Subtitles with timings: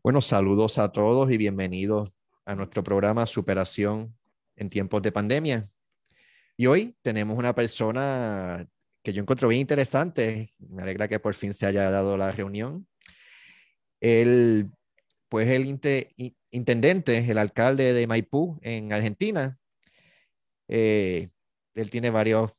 [0.00, 2.12] Bueno, saludos a todos y bienvenidos
[2.44, 4.16] a nuestro programa Superación
[4.54, 5.68] en tiempos de pandemia.
[6.56, 8.64] Y hoy tenemos una persona
[9.02, 10.54] que yo encuentro bien interesante.
[10.58, 12.86] Me alegra que por fin se haya dado la reunión.
[14.00, 14.70] Él,
[15.28, 15.66] pues el
[16.50, 19.58] intendente, el alcalde de Maipú en Argentina.
[20.68, 21.28] Eh,
[21.74, 22.52] él tiene varios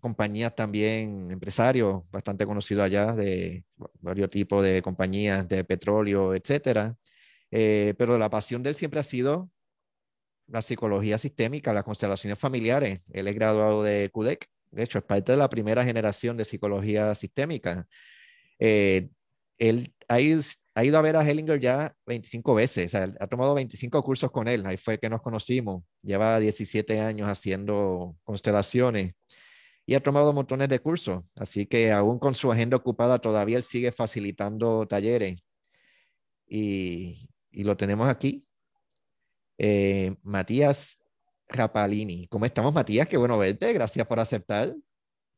[0.00, 3.64] compañías también, empresarios bastante conocidos allá de
[4.00, 6.96] varios tipos de compañías de petróleo, etcétera.
[7.50, 9.50] Eh, pero la pasión de él siempre ha sido
[10.48, 13.00] la psicología sistémica, las constelaciones familiares.
[13.12, 17.14] Él es graduado de CUDEC, de hecho, es parte de la primera generación de psicología
[17.14, 17.86] sistémica.
[18.58, 19.08] Eh,
[19.58, 20.42] él ha ido,
[20.74, 24.30] ha ido, a ver a Hellinger ya 25 veces, o sea, ha tomado 25 cursos
[24.30, 29.14] con él, ahí fue que nos conocimos, lleva 17 años haciendo constelaciones
[29.86, 31.24] y ha tomado montones de cursos.
[31.36, 35.40] Así que aún con su agenda ocupada, todavía él sigue facilitando talleres.
[36.44, 38.44] Y, y lo tenemos aquí.
[39.56, 41.00] Eh, Matías
[41.48, 42.26] Rapalini.
[42.26, 43.06] ¿Cómo estamos, Matías?
[43.06, 43.72] Qué bueno verte.
[43.72, 44.74] Gracias por aceptar.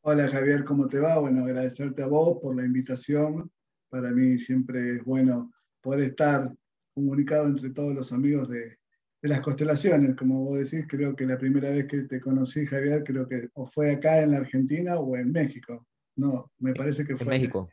[0.01, 0.65] Hola, Javier.
[0.65, 1.19] ¿Cómo te va?
[1.19, 3.51] Bueno, agradecerte a vos por la invitación.
[3.91, 5.53] Para mí siempre es bueno
[5.83, 6.51] poder estar
[6.95, 8.78] comunicado entre todos los amigos de,
[9.21, 13.03] de las constelaciones, como vos decís, creo que la primera vez que te conocí, Javier,
[13.05, 15.87] creo que o fue acá en la Argentina o en México.
[16.17, 17.69] No, me parece que fue en México.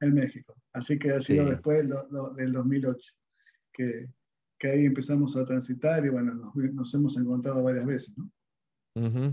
[0.00, 0.54] En, México.
[0.72, 1.78] Así que ha sido después
[2.36, 3.12] del 2008
[3.72, 4.08] que,
[4.58, 8.30] que, ahí empezamos a transitar y bueno, nos, hemos encontrado varias veces, ¿no?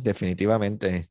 [0.03, 1.09] definitivamente.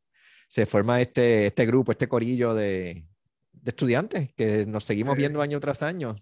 [0.49, 3.07] Se forma este, este grupo, este corillo de,
[3.53, 6.17] de estudiantes que nos seguimos viendo año tras año.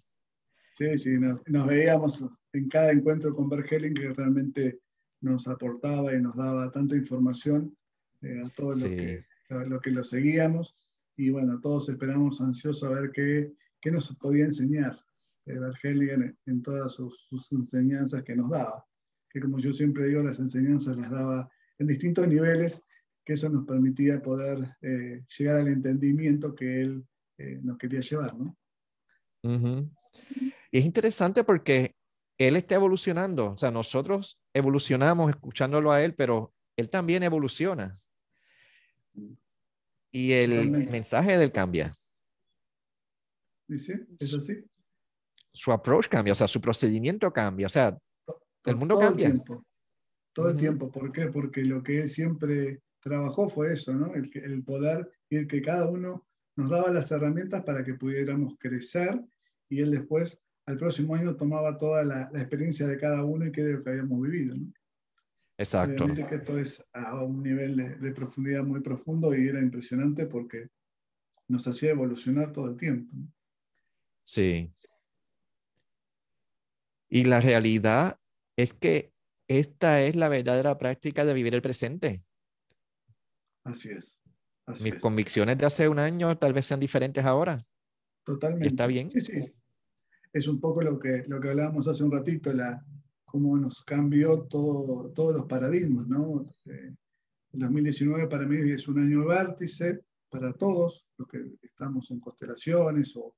[0.74, 2.22] Sí, sí, nos, nos veíamos
[2.58, 4.80] en cada encuentro con Bergeling que realmente
[5.20, 7.76] nos aportaba y nos daba tanta información
[8.22, 10.76] eh, a todos los, que, lo que lo seguíamos.
[11.16, 14.98] Y bueno, todos esperamos ansiosos a ver qué, qué nos podía enseñar
[15.48, 18.84] eh, en, todas sus, enseñanzas que nos daba.
[19.30, 22.82] Que como yo siempre digo, las enseñanzas las daba en distintos niveles,
[23.24, 27.06] que eso nos permitía poder eh, llegar al entendimiento que él
[27.38, 28.34] eh, nos quería llevar.
[28.36, 28.56] ¿no?
[30.70, 31.96] Y es interesante porque
[32.38, 37.98] él está evolucionando, o sea, nosotros evolucionamos escuchándolo a él, pero él también evoluciona.
[40.12, 41.92] Y el mensaje del cambia.
[43.68, 44.64] Sí, es así.
[45.52, 47.98] Su approach cambia, o sea, su procedimiento cambia, o sea,
[48.64, 49.26] el mundo todo cambia.
[49.26, 49.64] El tiempo.
[50.32, 50.92] Todo el tiempo.
[50.92, 51.26] ¿Por qué?
[51.26, 54.14] Porque lo que él siempre trabajó fue eso, ¿no?
[54.14, 58.54] El, el poder y el que cada uno nos daba las herramientas para que pudiéramos
[58.58, 59.20] crecer
[59.68, 60.38] y él después
[60.68, 63.88] al próximo año tomaba toda la, experiencia de cada uno y qué es lo que
[63.88, 64.54] habíamos vivido.
[64.54, 64.70] ¿no?
[65.56, 66.04] Exacto.
[66.04, 70.68] Obviamente que esto es a un nivel de, profundidad muy profundo y era impresionante porque
[71.48, 73.16] nos hacía evolucionar todo el tiempo.
[74.22, 74.70] Sí.
[77.08, 78.20] Y la realidad
[78.54, 79.14] es que
[79.48, 82.22] esta es la verdadera práctica de vivir el presente.
[83.64, 84.18] Así es.
[84.82, 87.66] Mis convicciones de hace un año tal vez sean diferentes ahora.
[88.22, 88.68] Totalmente.
[88.68, 89.10] está bien.
[89.10, 89.54] Sí, sí
[90.32, 92.84] es un poco lo que, lo que hablábamos hace un ratito, la,
[93.24, 96.06] cómo nos cambió todo, todos los paradigmas.
[96.08, 96.54] ¿no?
[96.66, 96.94] Eh,
[97.52, 100.00] el 2019 para mí es un año vértice
[100.30, 103.34] para todos los que estamos en constelaciones o,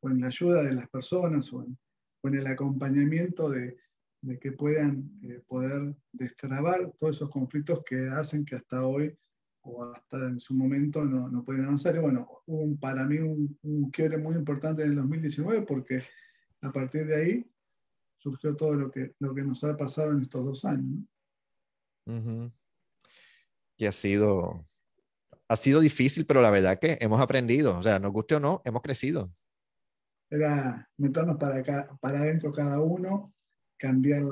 [0.00, 1.76] o en la ayuda de las personas o en,
[2.22, 3.76] o en el acompañamiento de,
[4.22, 9.16] de que puedan eh, poder destrabar todos esos conflictos que hacen que hasta hoy
[9.62, 11.96] o hasta en su momento no, no pueden avanzar.
[11.96, 16.02] Y bueno, hubo para mí un, un quiebre muy importante en el 2019 porque
[16.62, 17.52] a partir de ahí
[18.18, 21.04] surgió todo lo que, lo que nos ha pasado en estos dos años.
[23.76, 24.64] Y ha sido,
[25.48, 28.62] ha sido difícil, pero la verdad que hemos aprendido, o sea, nos guste o no,
[28.64, 29.32] hemos crecido.
[30.30, 33.34] Era meternos para, acá, para adentro cada uno,
[33.76, 34.22] cambiar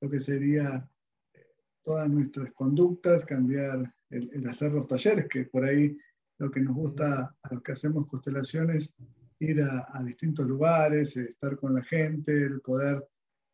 [0.00, 0.88] lo que sería
[1.34, 1.46] eh,
[1.82, 5.96] todas nuestras conductas, cambiar el, el, hacer los talleres, que por ahí
[6.38, 8.92] lo que nos gusta a los que hacemos constelaciones
[9.40, 13.06] ir a, distintos lugares, eh, estar con la gente, el poder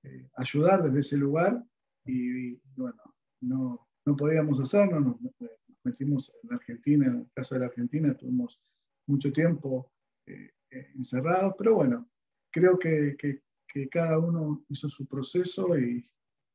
[0.03, 1.63] eh, ayudar desde ese lugar.
[2.05, 3.03] Y, bueno,
[3.41, 5.17] no, no, podíamos hacerlo, nos,
[5.85, 8.61] metimos en Argentina, en el caso de la Argentina, tuvimos
[9.07, 9.93] mucho tiempo
[10.27, 10.51] eh,
[10.95, 12.09] encerrados, pero bueno,
[12.51, 13.43] creo que, que,
[13.89, 16.05] cada uno hizo su proceso y,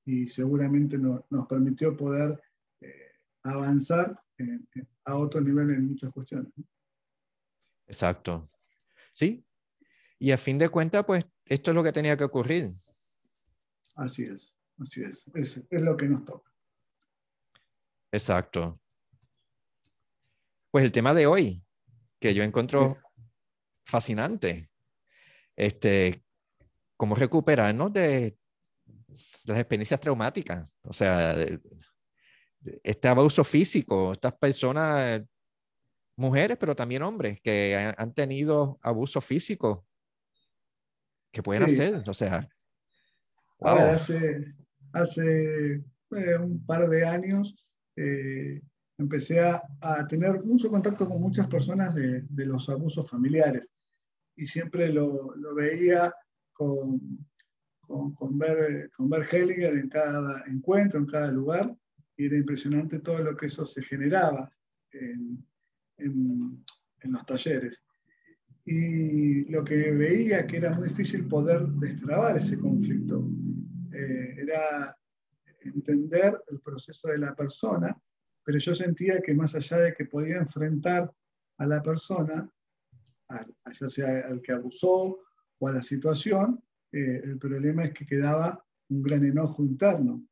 [0.06, 2.38] y seguramente nos permitió poder
[3.44, 4.22] avanzar
[5.06, 6.51] a otro nivel en muchas cuestiones.
[7.88, 8.50] Exacto.
[9.15, 9.44] ¿Sí?
[10.19, 12.73] Y a fin de cuentas, pues esto es lo que tenía que ocurrir.
[13.95, 16.51] Así es, así es, es, es lo que nos toca.
[18.12, 18.79] Exacto.
[20.69, 21.63] Pues el tema de hoy,
[22.19, 22.97] que yo encuentro
[23.85, 24.69] fascinante,
[25.56, 26.23] este,
[26.97, 28.38] cómo recuperarnos de,
[29.45, 30.73] las experiencias traumáticas.
[30.83, 31.35] O sea,
[32.83, 35.21] este abuso físico, estas personas,
[36.15, 39.85] mujeres, pero también hombres, que han, tenido abuso físico,
[41.31, 42.47] que pueden hacer, o sea.
[43.62, 44.56] hace,
[44.94, 47.56] hace eh, un par de años
[47.95, 48.62] eh,
[48.97, 49.62] empecé a,
[50.07, 53.69] tener mucho contacto con muchas personas de, los abusos familiares
[54.35, 56.13] y siempre lo, veía
[56.53, 57.01] con,
[57.81, 61.75] con, ver, con ver Hellinger en cada encuentro, en cada lugar,
[62.17, 64.50] y era impresionante todo lo que eso se generaba
[64.91, 65.45] en,
[65.97, 67.83] los talleres.
[68.65, 73.30] Y lo que veía que era muy difícil poder destrabar ese conflicto
[73.94, 74.95] eh, era
[75.62, 77.95] entender el proceso de la persona
[78.45, 81.12] pero yo sentía que más allá de que podía enfrentar
[81.57, 82.48] a la persona,
[83.80, 85.19] ya sea al que abusó
[85.57, 90.24] o a la situación, eh, el problema es que quedaba un gran enojo interno.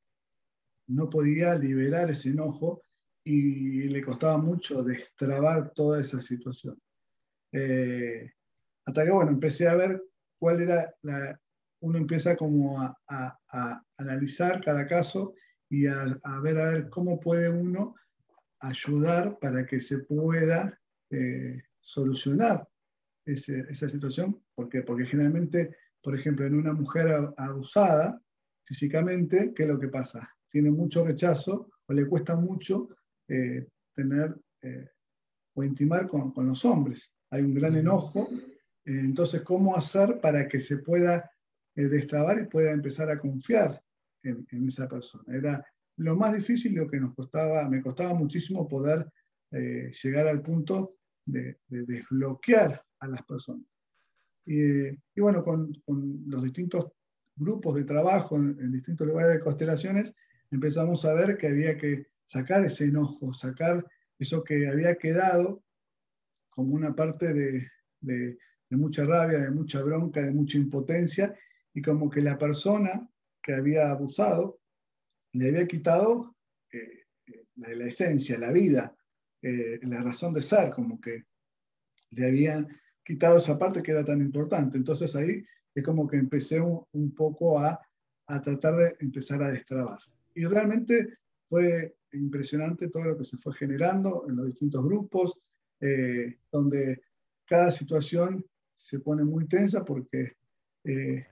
[0.88, 2.83] No podía liberar ese enojo
[3.23, 6.77] y le costaba mucho destrabar toda esa situación.
[7.51, 8.31] Eh,
[8.85, 10.01] hasta que, bueno, empecé a ver
[10.37, 11.39] cuál era la...
[11.81, 15.33] Uno empieza como a, a, analizar cada caso
[15.69, 17.95] y a, a, ver a ver cómo puede uno
[18.61, 20.79] ayudar para que se pueda
[21.09, 22.67] eh, solucionar
[23.25, 24.41] esa situación.
[24.55, 28.21] ¿Por Porque generalmente, por ejemplo, en una mujer abusada
[28.63, 30.29] físicamente, ¿qué es lo que pasa?
[30.49, 32.89] Tiene mucho rechazo o le cuesta mucho
[33.27, 34.89] eh, tener eh,
[35.55, 37.11] o intimar con, los hombres.
[37.29, 38.29] Hay un gran enojo.
[38.85, 41.29] entonces, ¿cómo hacer para que se pueda
[41.75, 43.81] destrabar y pueda empezar a confiar
[44.23, 45.23] en, en esa persona?
[45.35, 45.65] Era
[45.97, 49.07] lo más difícil, lo que nos costaba, me costaba muchísimo poder
[49.51, 53.67] eh, llegar al punto de, desbloquear a las personas.
[54.45, 55.71] Y, bueno, con,
[56.25, 56.91] los distintos
[57.35, 60.13] grupos de trabajo en, distintos lugares de constelaciones,
[60.49, 63.85] empezamos a ver que había que sacar ese enojo, sacar
[64.18, 65.63] eso que había quedado
[66.50, 67.68] como una parte de,
[68.01, 68.38] de
[68.77, 71.35] mucha rabia, de mucha bronca, de mucha impotencia,
[71.74, 73.07] y como que la persona
[73.41, 74.59] que había abusado
[75.33, 76.35] le había quitado
[76.71, 77.03] eh,
[77.56, 78.95] la, esencia, la vida,
[79.41, 81.25] eh, la razón de ser, como que
[82.12, 82.68] le habían
[83.03, 84.77] quitado esa parte que era tan importante.
[84.77, 85.44] Entonces ahí
[85.75, 87.80] es como que empecé un, poco a,
[88.25, 90.00] tratar de empezar a destrabar.
[90.33, 91.18] Y realmente
[91.50, 95.33] fue impresionante todo lo que se fue generando en los distintos grupos,
[95.80, 97.01] eh, donde
[97.45, 98.45] cada situación
[98.75, 100.38] se pone muy tensa porque
[100.83, 101.24] el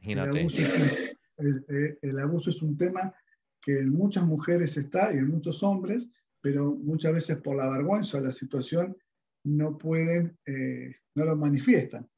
[2.20, 3.14] abuso es un tema
[3.62, 6.08] que en muchas mujeres está y en muchos hombres,
[6.42, 8.98] pero muchas veces por la vergüenza de la situación
[9.44, 12.10] no pueden, eh, no lo manifiestan,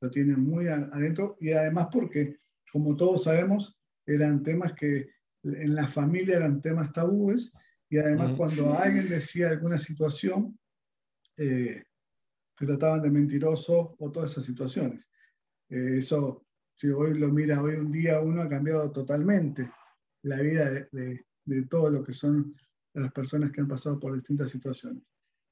[0.00, 2.38] lo tienen muy adentro y además porque,
[2.70, 5.08] como todos sabemos, eran temas que
[5.44, 7.52] en la familia eran temas tabúes
[7.92, 10.58] y además cuando alguien decía alguna situación,
[11.36, 11.84] eh,
[12.58, 15.06] se trataban de mentiroso o todas esas situaciones.
[15.68, 19.70] Eh, eso, si hoy lo mira hoy un día, uno ha cambiado totalmente
[20.22, 22.56] la vida de, de, todo lo que son
[22.94, 25.02] las personas que han pasado por distintas situaciones.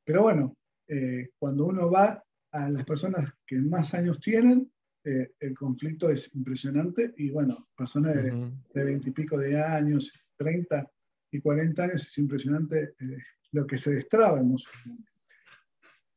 [0.03, 0.57] Pero bueno,
[0.89, 4.73] eh, cuando uno va a las personas que más años tienen,
[5.05, 10.91] eh, el conflicto es impresionante y bueno, personas de veintipico de años, 30
[11.31, 13.19] y 40 años, es impresionante eh,
[13.53, 15.11] lo que se destraba emocionalmente.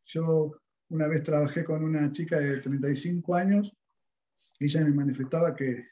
[0.06, 0.52] Yo
[0.90, 3.72] una vez trabajé con una chica de 35 años
[4.60, 5.88] y ella me manifestaba que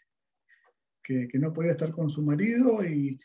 [1.02, 3.20] que, no podía estar con su marido y,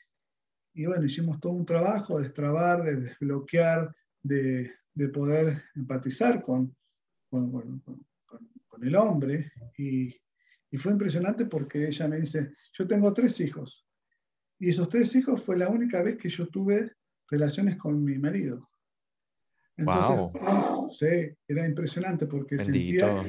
[0.75, 6.75] y, bueno, hicimos todo un trabajo de destrabar, de desbloquear, de, de poder empatizar con,
[7.31, 7.51] con,
[7.81, 8.05] con,
[8.83, 10.15] el hombre y,
[10.71, 13.86] y, fue impresionante porque ella me dice, yo tengo tres hijos
[14.59, 16.93] y esos tres hijos fue la única vez que yo tuve
[17.29, 18.69] relaciones con mi marido.
[19.77, 20.91] Entonces, wow.
[20.91, 23.25] sí, era impresionante porque sentía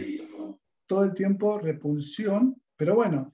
[0.86, 3.34] todo el tiempo repulsión, pero bueno,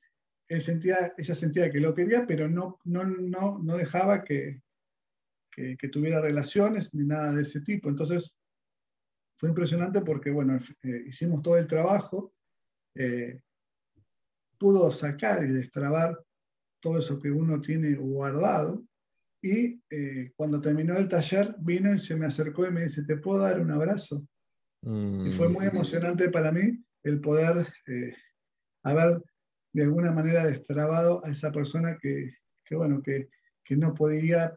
[0.60, 4.62] sentía, ella sentía que lo quería, pero no, no, no, no dejaba que,
[5.52, 7.90] que, tuviera relaciones ni nada de ese tipo.
[7.90, 8.34] Entonces,
[9.38, 12.34] fue impresionante porque, bueno, eh, hicimos todo el trabajo,
[12.96, 13.42] eh,
[14.58, 16.18] pudo sacar y destrabar
[16.84, 18.84] todo eso que uno tiene guardado.
[19.42, 23.18] Y eh, cuando terminó el taller, vino y se me acercó y me dice, ¿te
[23.18, 24.28] puedo dar un abrazo?
[24.82, 25.70] Y fue muy mm.
[25.70, 27.66] emocionante para mí el poder
[28.84, 29.22] haber
[29.72, 32.32] de alguna manera destrabado a esa persona que,
[32.72, 33.30] bueno, que,
[33.76, 34.54] no podía,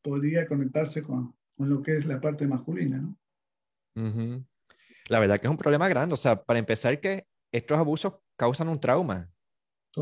[0.00, 3.18] podía conectarse con, lo que es la parte masculina, ¿no?
[5.08, 6.14] La verdad que es un problema grande.
[6.14, 9.28] O sea, para empezar, que estos abusos causan un trauma.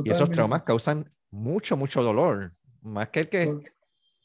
[0.05, 3.73] Y esos traumas causan mucho, mucho dolor, más que el que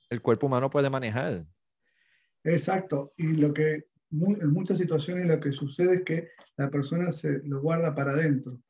[0.09, 1.45] el cuerpo humano puede manejar.
[2.43, 3.13] Exacto.
[3.17, 7.61] Y lo que en muchas situaciones lo que sucede es que la persona se lo
[7.61, 8.61] guarda para adentro.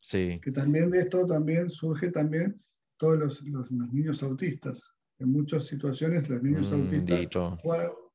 [0.00, 0.40] Sí.
[0.42, 2.62] Que también de esto también surge también
[2.96, 4.82] todos los, los, niños autistas.
[5.18, 7.28] En muchas situaciones los niños mm, autistas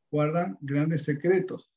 [0.10, 1.72] guardan grandes secretos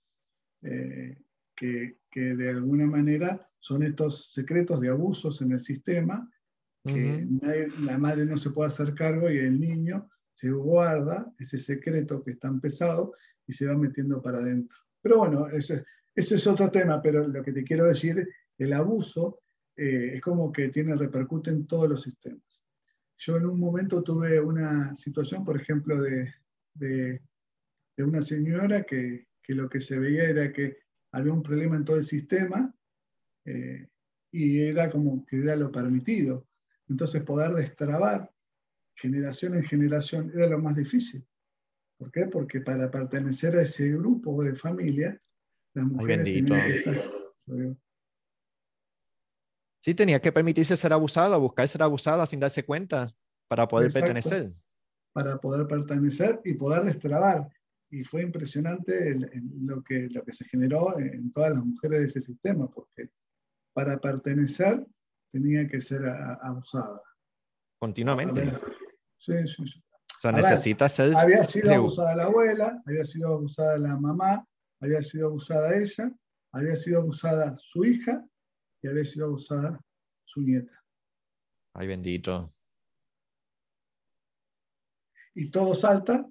[0.62, 1.16] eh,
[1.54, 6.30] que, que, de alguna manera son estos secretos de abusos en el sistema
[6.86, 7.26] que
[7.82, 12.32] la madre no se puede hacer cargo y el niño se guarda ese secreto que
[12.32, 13.14] es tan pesado
[13.46, 14.76] y se va metiendo para adentro.
[15.00, 18.28] Pero bueno, ese, es otro tema, pero lo que te quiero decir,
[18.58, 19.40] el abuso
[19.76, 22.42] eh, es como que tiene, repercute en todos los sistemas.
[23.18, 26.34] Yo en un momento tuve una situación, por ejemplo, de,
[26.74, 27.22] de,
[27.98, 30.78] una señora que, que, lo que se veía era que
[31.12, 32.74] había un problema en todo el sistema
[33.46, 33.88] eh,
[34.32, 36.46] y era como que era lo permitido.
[36.88, 38.32] Entonces poder destrabar
[38.96, 41.26] generación en generación era lo más difícil.
[41.98, 42.26] ¿Por qué?
[42.26, 45.20] Porque para pertenecer a ese grupo de familia,
[45.74, 47.78] las mujeres tenían
[49.82, 53.14] Sí, tenía que permitirse ser abusada, buscar ser abusada sin darse cuenta
[53.48, 54.52] para poder pertenecer.
[55.12, 57.48] Para poder pertenecer y poder destrabar.
[57.90, 59.16] Y fue impresionante
[59.60, 63.10] lo, que, lo que se generó en todas las mujeres de ese sistema, porque
[63.72, 64.84] para pertenecer
[65.36, 66.02] tenía que ser
[66.42, 67.02] abusada.
[67.78, 68.52] Continuamente.
[69.18, 69.82] Sí, sí, sí.
[70.16, 71.14] O sea, necesita ser...
[71.14, 74.46] Había sido abusada la abuela, había sido abusada la mamá,
[74.80, 76.10] había sido abusada ella,
[76.52, 78.24] había sido abusada su hija
[78.80, 79.78] y había sido abusada
[80.24, 80.72] su nieta.
[81.74, 82.54] Ay, bendito.
[85.34, 86.26] Y todo salta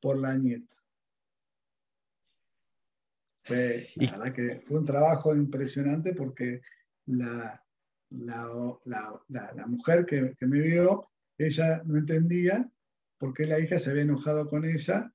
[0.00, 0.74] por la nieta.
[3.44, 6.60] Fue, la verdad que fue un trabajo impresionante porque
[7.06, 7.64] la,
[8.10, 12.70] la, mujer que, que, me vio, ella no entendía
[13.18, 15.12] por qué la hija se había enojado con ella,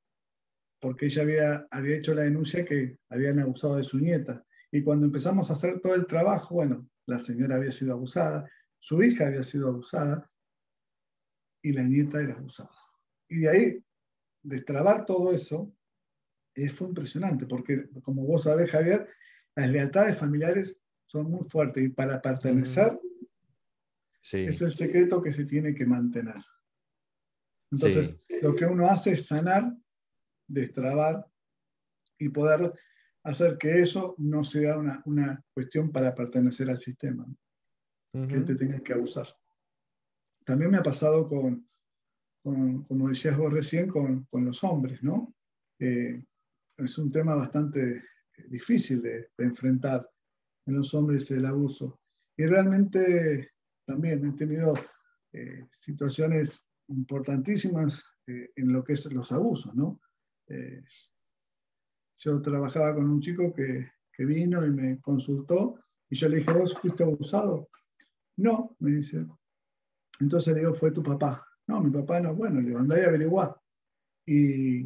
[0.80, 4.46] porque ella había, había hecho la denuncia que habían abusado de su nieta.
[4.72, 9.02] Y cuando empezamos a hacer todo el trabajo, bueno, la señora había sido abusada, su
[9.02, 10.30] hija había sido abusada
[11.62, 12.76] y la nieta era abusada.
[13.30, 13.84] Y de ahí,
[14.42, 15.74] destrabar todo eso,
[16.56, 19.08] eh, fue impresionante, porque como vos sabés, Javier,
[19.56, 20.78] las lealtades familiares
[21.14, 23.00] son muy fuertes y para pertenecer
[24.32, 26.42] es el secreto que se tiene que mantener.
[27.72, 29.76] Entonces, lo que uno hace es sanar,
[30.48, 31.26] destrabar
[32.18, 32.74] y poder
[33.24, 37.26] hacer que eso no sea una, una cuestión para pertenecer al sistema,
[38.12, 39.28] que te tengas que abusar.
[40.46, 41.68] También me ha pasado con,
[42.44, 45.36] con como decías vos recién, con, con los hombres, ¿no?
[45.80, 46.24] Eh,
[46.78, 48.04] es un tema bastante
[48.50, 50.10] difícil de, de, enfrentar
[50.66, 52.00] en los hombres el abuso.
[52.38, 53.52] Y realmente
[53.86, 54.74] también he tenido
[55.34, 60.00] eh, situaciones importantísimas eh, en lo que es los abusos, ¿no?
[60.48, 60.84] Eh,
[62.18, 65.80] yo trabajaba con un chico que, que, vino y me consultó
[66.10, 67.70] y yo le dije, ¿vos fuiste abusado?
[68.38, 69.26] No, me dice.
[70.20, 71.46] Entonces le digo, fue tu papá.
[71.68, 72.36] No, mi papá no.
[72.36, 73.60] Bueno, le digo, andá y averiguar.
[74.26, 74.84] Y,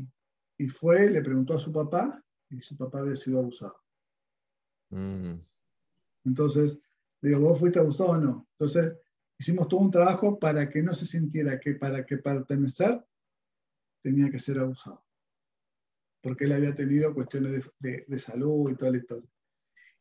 [0.57, 3.77] y fue, le preguntó a su papá y su papá había sido abusado.
[4.89, 5.35] Mm.
[6.27, 6.79] Entonces,
[7.21, 8.47] digo, ¿vos fuiste abusado o no?
[8.59, 8.93] Entonces,
[9.39, 13.03] hicimos todo un trabajo para que no se sintiera que para que pertenecer
[14.03, 15.03] tenía que ser abusado.
[16.21, 19.29] Porque él había tenido cuestiones de, salud y toda la historia.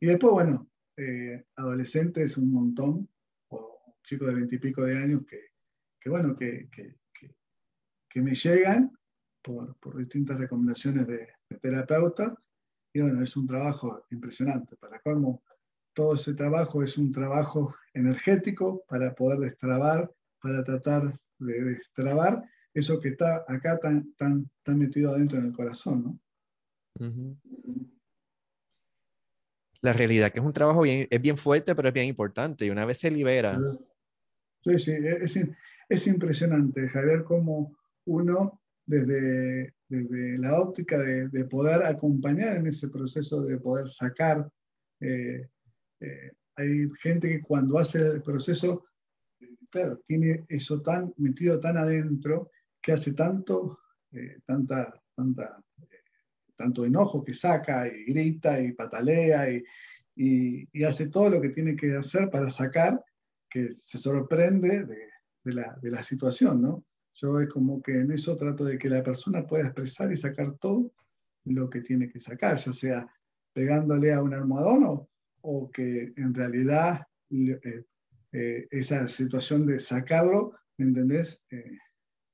[0.00, 3.08] Y después, bueno, eh, adolescentes un montón,
[3.48, 5.40] o chicos de veintipico de años que,
[6.00, 6.94] que bueno, que, que,
[8.22, 8.90] me llegan
[9.42, 12.34] por, por distintas recomendaciones de, de, terapeuta.
[12.94, 14.74] Y bueno, es un trabajo impresionante.
[14.76, 15.42] Para cómo
[15.96, 20.12] todo ese trabajo es un trabajo energético para poder destrabar,
[20.42, 25.52] para tratar de destrabar eso que está acá tan, tan, tan metido adentro en el
[25.54, 26.20] corazón, ¿no?
[29.80, 32.70] La realidad que es un trabajo bien, es bien fuerte, pero es bien importante y
[32.70, 33.58] una vez se libera.
[34.64, 35.38] Sí, sí, es,
[35.88, 37.74] es impresionante, Javier, cómo
[38.04, 44.46] uno desde, desde la óptica de, de, poder acompañar en ese proceso de poder sacar
[45.00, 45.48] eh,
[46.00, 48.86] eh, hay gente que cuando hace el proceso,
[49.70, 52.50] claro, tiene eso tan metido tan adentro
[52.80, 53.80] que hace tanto,
[54.12, 56.02] eh, tanta, tanta, eh,
[56.56, 59.62] tanto enojo que saca y grita y patalea y,
[60.72, 63.04] y, hace todo lo que tiene que hacer para sacar
[63.50, 65.08] que se sorprende de,
[65.44, 66.84] de, la, de la situación, ¿no?
[67.14, 70.56] Yo es como que en eso trato de que la persona pueda expresar y sacar
[70.58, 70.92] todo
[71.44, 73.06] lo que tiene que sacar, ya sea
[73.52, 75.08] pegándole a un almohadón o,
[75.48, 77.84] o que en realidad eh,
[78.32, 81.40] eh, esa situación de sacarlo, ¿me entendés?
[81.50, 81.78] Eh,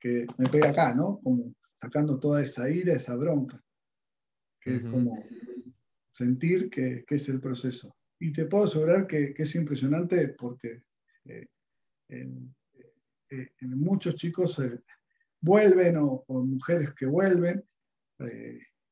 [0.01, 1.21] que me pega acá, ¿no?
[1.23, 3.63] Como sacando toda esa ira, esa bronca,
[4.61, 5.23] que es como
[6.15, 7.95] sentir que, es el proceso.
[8.19, 10.83] Y te puedo asegurar que, es impresionante porque
[12.09, 12.55] en,
[13.61, 14.61] muchos chicos
[15.41, 17.63] vuelven o, mujeres que vuelven,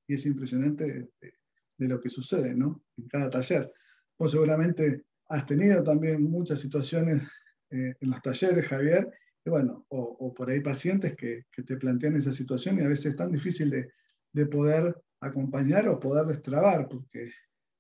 [0.07, 2.83] y es impresionante de, lo que sucede ¿no?
[2.99, 3.73] en cada taller.
[4.21, 7.23] Vos seguramente has tenido también muchas situaciones
[7.71, 9.11] eh, en los talleres, Javier,
[9.43, 13.17] y bueno, o, por ahí pacientes que, te plantean esa situación y a veces es
[13.17, 17.33] tan difícil de, poder acompañar o poder destrabar, porque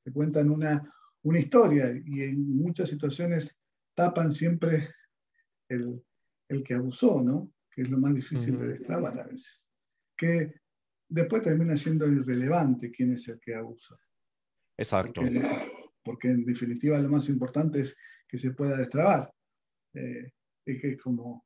[0.02, 0.90] te cuentan una,
[1.24, 3.54] una historia y en muchas situaciones
[3.94, 4.94] tapan siempre
[5.68, 6.02] el,
[6.64, 7.52] que abusó, ¿no?
[7.70, 9.62] Que es lo más difícil de destrabar a veces.
[10.16, 10.54] Que
[11.06, 13.94] después termina siendo irrelevante quién es el que abusa.
[14.78, 15.20] Exacto.
[15.20, 15.42] Porque,
[16.22, 17.96] en definitiva lo más importante es
[18.28, 19.32] que se pueda destrabar.
[19.94, 20.32] Eh,
[20.64, 21.44] es que como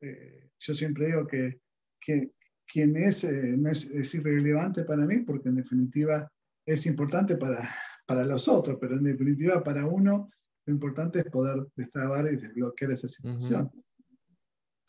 [0.00, 1.60] eh, yo siempre digo que,
[2.00, 2.32] que
[2.66, 6.30] quien es, eh, no es, es, irrelevante para mí porque en definitiva
[6.66, 7.70] es importante para,
[8.06, 10.30] para los otros, pero en definitiva para uno
[10.66, 13.70] lo importante es poder destrabar y desbloquear esa situación.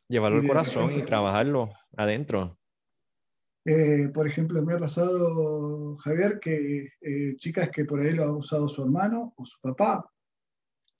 [0.07, 2.57] Llevarlo al corazón y trabajarlo adentro.
[3.67, 8.31] Eh, por ejemplo, me ha pasado, Javier, que eh, chicas que por ahí lo ha
[8.31, 10.07] usado su hermano o su papá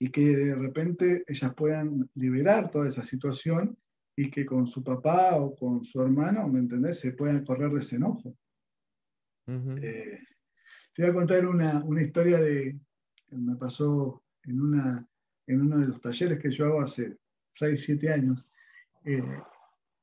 [0.00, 3.78] y que de repente ellas puedan liberar toda esa situación
[4.16, 7.80] y que con su papá o con su hermano, ¿me entendés?, se puedan correr de
[7.80, 8.36] ese enojo.
[9.46, 10.18] Eh,
[10.92, 12.80] te voy a contar una, una, historia de,
[13.28, 15.06] que me pasó en, una,
[15.46, 17.16] en uno de los talleres que yo hago hace
[17.54, 18.44] 6, 7 años.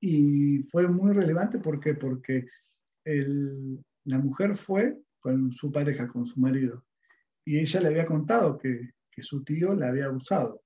[0.05, 2.45] Y fue muy relevante ¿por porque
[3.05, 6.85] la mujer fue con su pareja, con su marido,
[7.45, 10.61] y ella le había contado que, su tío la había abusado.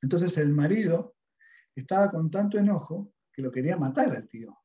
[0.00, 1.16] Entonces el marido
[1.74, 4.56] estaba con tanto enojo que lo quería matar al tío.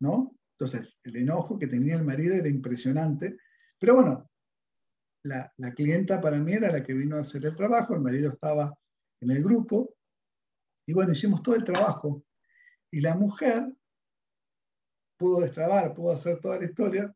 [0.00, 0.36] ¿No?
[0.58, 3.38] Entonces, el enojo que tenía el marido era impresionante.
[3.78, 4.30] Pero bueno,
[5.22, 8.32] la, la, clienta para mí era la que vino a hacer el trabajo, el marido
[8.32, 8.76] estaba
[9.20, 9.94] en el grupo,
[10.86, 12.24] y bueno, hicimos todo el trabajo.
[12.90, 13.72] Y la mujer
[15.18, 17.14] pudo destrabar, pudo hacer toda la historia.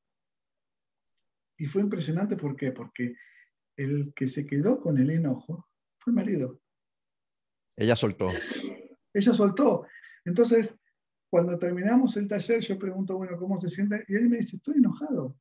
[1.57, 2.73] Y fue impresionante, ¿por qué?
[2.73, 3.15] Porque
[3.77, 6.61] el que se quedó con el enojo fue el marido.
[7.77, 8.29] Ella soltó.
[9.15, 9.87] Ella soltó.
[10.25, 10.75] Entonces,
[11.31, 14.05] cuando terminamos el taller, yo pregunto, bueno, ¿cómo se siente?
[14.09, 15.37] Y él me dice, estoy enojado.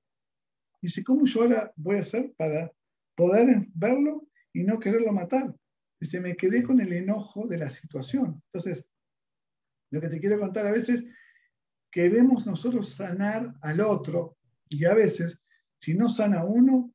[0.81, 2.71] Y dice, ¿cómo yo ahora voy a hacer para
[3.15, 5.53] poder verlo y no quererlo matar?
[5.99, 8.41] Dice, me quedé con el enojo de la situación.
[8.51, 8.85] Entonces,
[9.91, 11.04] lo que te quiero contar, a veces
[11.91, 14.38] queremos nosotros sanar al otro
[14.69, 15.38] y a veces,
[15.80, 16.93] si no sana uno,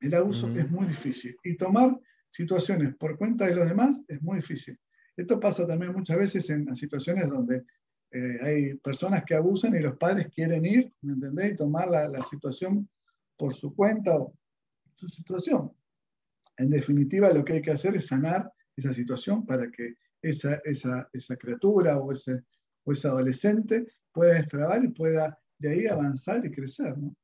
[0.00, 1.36] el abuso es muy difícil.
[1.42, 1.98] Y tomar
[2.30, 4.78] situaciones por cuenta de los demás es muy difícil.
[5.16, 7.64] Esto pasa también muchas veces en situaciones donde
[8.12, 11.52] eh, hay personas que abusan y los padres quieren ir, ¿me entendés?
[11.52, 12.88] Y tomar la, la situación
[13.36, 14.32] por su cuenta o
[14.94, 15.72] su situación.
[16.56, 21.08] En definitiva, lo que hay que hacer es sanar esa situación para que esa, esa,
[21.12, 22.42] esa criatura o ese,
[22.84, 27.14] o ese adolescente pueda destrabar y pueda de ahí avanzar y crecer, ¿no?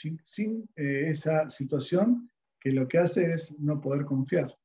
[0.00, 4.56] sin, sin eh, esa situación que lo que hace es no poder confiar.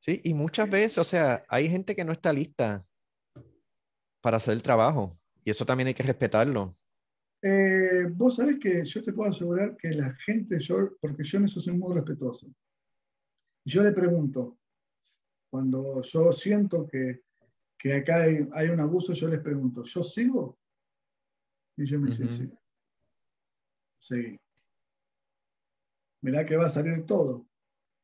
[0.00, 2.84] Sí, y muchas veces, o sea, hay gente que no está lista
[4.20, 6.76] para hacer el trabajo y eso también hay que respetarlo.
[7.42, 11.44] Eh, vos sabés que yo te puedo asegurar que la gente, yo, porque yo en
[11.44, 12.46] eso soy muy respetuoso,
[13.64, 14.58] yo le pregunto,
[15.50, 17.22] cuando yo siento que,
[17.92, 20.58] acá hay, un abuso, yo les pregunto, ¿yo sigo?
[21.76, 22.50] Y yo me dice, sí.
[23.98, 24.40] Seguí.
[26.22, 27.46] Mirá que va a salir todo.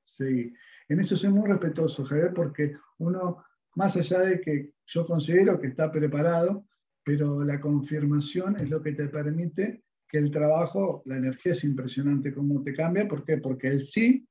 [0.04, 0.52] Seguí.
[0.88, 3.44] En eso soy muy respetuoso, Javier, porque uno,
[3.74, 6.66] más allá de que yo considero que está preparado,
[7.02, 12.32] pero la confirmación es lo que te permite que el trabajo, la energía es impresionante
[12.32, 13.06] cómo te cambia.
[13.06, 13.38] ¿Por qué?
[13.38, 14.26] Porque el sí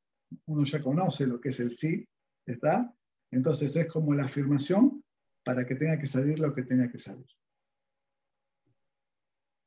[0.46, 2.08] uno ya conoce lo que es el sí,
[2.46, 2.94] ¿está?
[3.32, 5.04] Entonces es como la afirmación
[5.44, 7.26] para que tenga que salir lo que tenga que salir.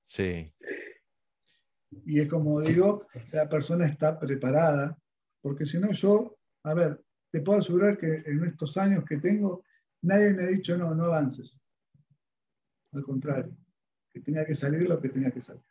[0.05, 0.53] Sí.
[2.05, 4.99] Y es como digo, la persona está preparada,
[5.40, 9.64] porque si no yo, a ver, te puedo asegurar que en estos años que tengo,
[10.03, 11.57] nadie me ha dicho no, no avances.
[12.92, 13.57] Al contrario,
[14.11, 15.64] que tenga que salir lo que tenga que salir.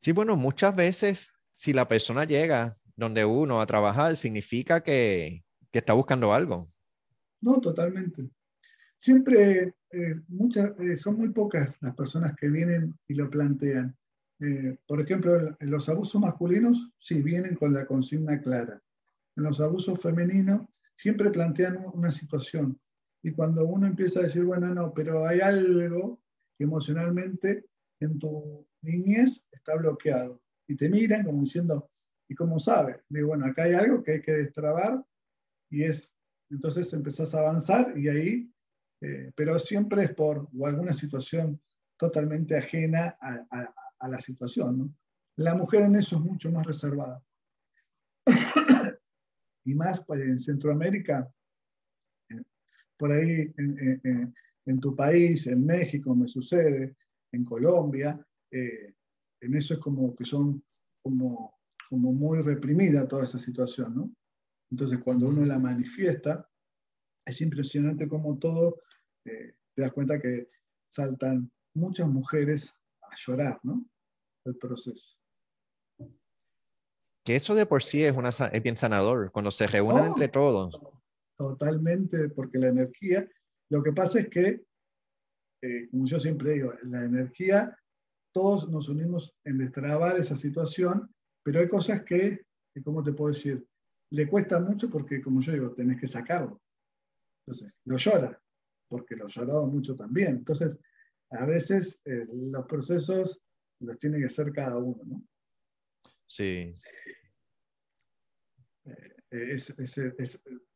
[0.00, 5.42] Sí, bueno, muchas veces si la persona llega donde uno a trabajar, significa que,
[5.72, 6.72] está buscando algo.
[7.42, 8.30] No, totalmente.
[8.96, 13.94] Siempre, eh, muchas, eh, son muy pocas las personas que vienen y lo plantean.
[14.40, 18.82] eh, por ejemplo, en los abusos masculinos, sí, vienen con la consigna clara.
[19.36, 20.66] En los abusos femeninos,
[20.96, 22.78] siempre plantean una situación.
[23.22, 26.20] Y cuando uno empieza a decir, bueno, no, pero hay algo
[26.56, 27.66] que emocionalmente
[28.00, 30.40] en tu niñez está bloqueado.
[30.68, 31.90] Y te miran como diciendo,
[32.28, 33.02] ¿y cómo sabe?
[33.08, 35.04] Digo, bueno, acá hay algo que hay que destrabar
[35.70, 36.14] y es,
[36.50, 38.52] entonces empezás a avanzar y ahí,
[39.00, 41.60] eh, pero siempre es por o alguna situación
[41.96, 44.78] totalmente ajena a, la situación.
[44.78, 44.94] ¿no?
[45.36, 47.22] La mujer en eso es mucho más reservada.
[49.64, 51.30] y más pues, en Centroamérica,
[52.96, 56.96] por ahí en, tu país, en México me sucede,
[57.32, 58.18] en Colombia,
[58.50, 58.94] eh,
[59.40, 60.62] en eso es como que son
[61.02, 64.10] como, como muy reprimida toda esa situación, ¿no?
[64.70, 66.48] Entonces cuando uno la manifiesta,
[67.24, 68.80] es impresionante como todo,
[69.24, 70.48] eh, te das cuenta que
[70.90, 72.72] saltan muchas mujeres
[73.02, 73.84] a llorar, ¿no?
[74.44, 75.16] El proceso.
[77.24, 80.78] Que eso de por sí es, una, es bien sanador, cuando se reúnen entre todos.
[81.36, 83.28] Totalmente, porque la energía,
[83.68, 84.64] lo que pasa es que,
[85.62, 87.76] eh, como yo siempre digo, la energía,
[88.36, 91.10] todos nos unimos en destrabar esa situación,
[91.42, 92.44] pero hay cosas que,
[92.84, 93.66] ¿cómo te puedo decir?
[94.10, 96.60] Le cuesta mucho porque, como yo digo, tenés que sacarlo.
[97.40, 98.38] Entonces, lo llora,
[98.88, 100.36] porque lo llorado mucho también.
[100.36, 100.78] Entonces,
[101.30, 103.40] a veces eh, los procesos
[103.80, 105.26] los tiene que hacer cada uno, ¿no?
[106.26, 106.74] Sí.
[109.30, 109.56] Eh,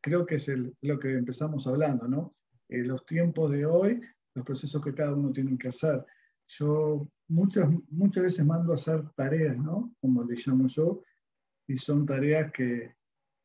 [0.01, 0.49] creo que es
[0.81, 2.35] lo que empezamos hablando, ¿no?
[2.71, 4.01] Eh, los tiempos de hoy,
[4.35, 6.03] los procesos que cada uno tiene que hacer.
[6.49, 9.95] Yo muchas, muchas veces mando a hacer tareas, ¿no?
[10.01, 11.03] Como le llamo yo,
[11.67, 12.95] y son tareas que,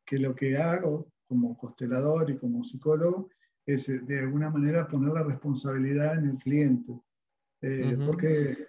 [0.05, 3.29] que lo que hago como constelador y como psicólogo
[3.65, 6.93] es de alguna manera poner la responsabilidad en el cliente.
[7.61, 8.67] Eh, porque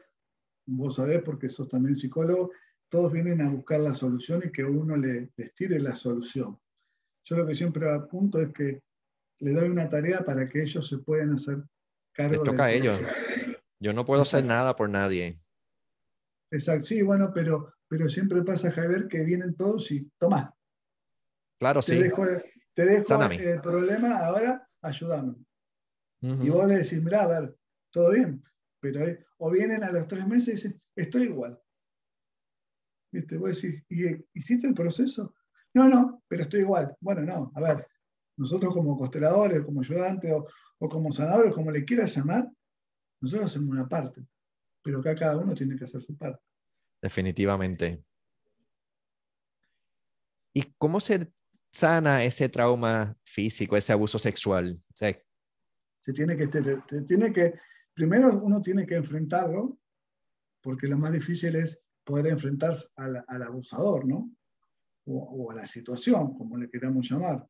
[0.67, 2.53] vos sabés, porque sos también psicólogo,
[2.89, 6.59] todos vienen a buscar la solución y que uno le, les tire la solución.
[7.25, 8.83] Yo lo que siempre apunto es que
[9.41, 11.63] le doy una tarea para que ellos se puedan hacer
[12.13, 12.45] cargo.
[12.45, 13.01] Les toca a ellos.
[13.81, 15.41] Yo no puedo hacer nada por nadie.
[16.51, 20.55] Exacto, sí, bueno, pero, pero siempre pasa, Javier, que vienen todos y toma.
[21.59, 22.03] Claro, te sí.
[22.03, 22.25] Dejo,
[22.75, 25.35] te dejo el problema, ahora ayúdame.
[26.21, 27.57] Y vos le decís, mira, a ver,
[27.93, 28.43] todo bien.
[28.81, 29.05] Pero,
[29.39, 31.59] o vienen a los tres meses y dicen, estoy igual.
[33.13, 33.37] ¿Viste?
[33.37, 35.35] Vos decís, ¿y hiciste el proceso?
[35.75, 36.97] No, no, pero estoy igual.
[37.01, 37.87] Bueno, no, a ver,
[38.37, 40.47] nosotros como consteladores, como ayudantes o,
[40.79, 42.51] o como sanadores, como le quieras llamar,
[43.21, 44.27] nosotros hacemos una parte,
[44.83, 46.43] pero acá cada uno tiene que hacer su parte.
[47.03, 48.05] Definitivamente.
[50.53, 51.33] ¿Y cómo se
[51.71, 54.81] sana ese trauma físico, ese abuso sexual?
[54.95, 56.49] se tiene que,
[56.89, 57.55] se tiene que,
[57.93, 59.79] primero uno tiene que enfrentarlo,
[60.63, 64.31] porque lo más difícil es poder enfrentar al, al abusador, ¿no?
[65.05, 67.47] O, o, a la situación, como le queramos llamar.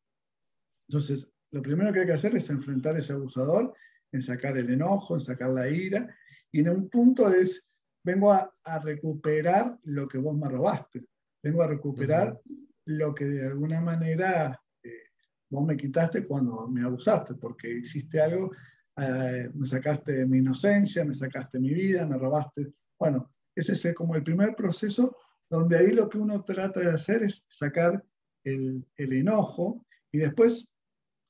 [0.88, 3.74] Entonces, lo primero que hay que hacer es enfrentar a ese abusador,
[4.12, 6.14] en sacar el enojo, en sacar la ira,
[6.52, 7.62] y en un punto es,
[8.04, 11.04] vengo a, a recuperar lo que vos me robaste,
[11.42, 12.66] vengo a recuperar uh -huh.
[12.86, 15.10] lo que de alguna manera eh,
[15.50, 18.52] vos me quitaste cuando me abusaste, porque hiciste algo,
[18.96, 22.72] eh, me sacaste mi inocencia, me sacaste mi vida, me robaste.
[22.98, 25.16] Bueno, ese es como el primer proceso
[25.50, 28.02] donde ahí lo que uno trata de hacer es sacar
[28.44, 30.66] el, el enojo y después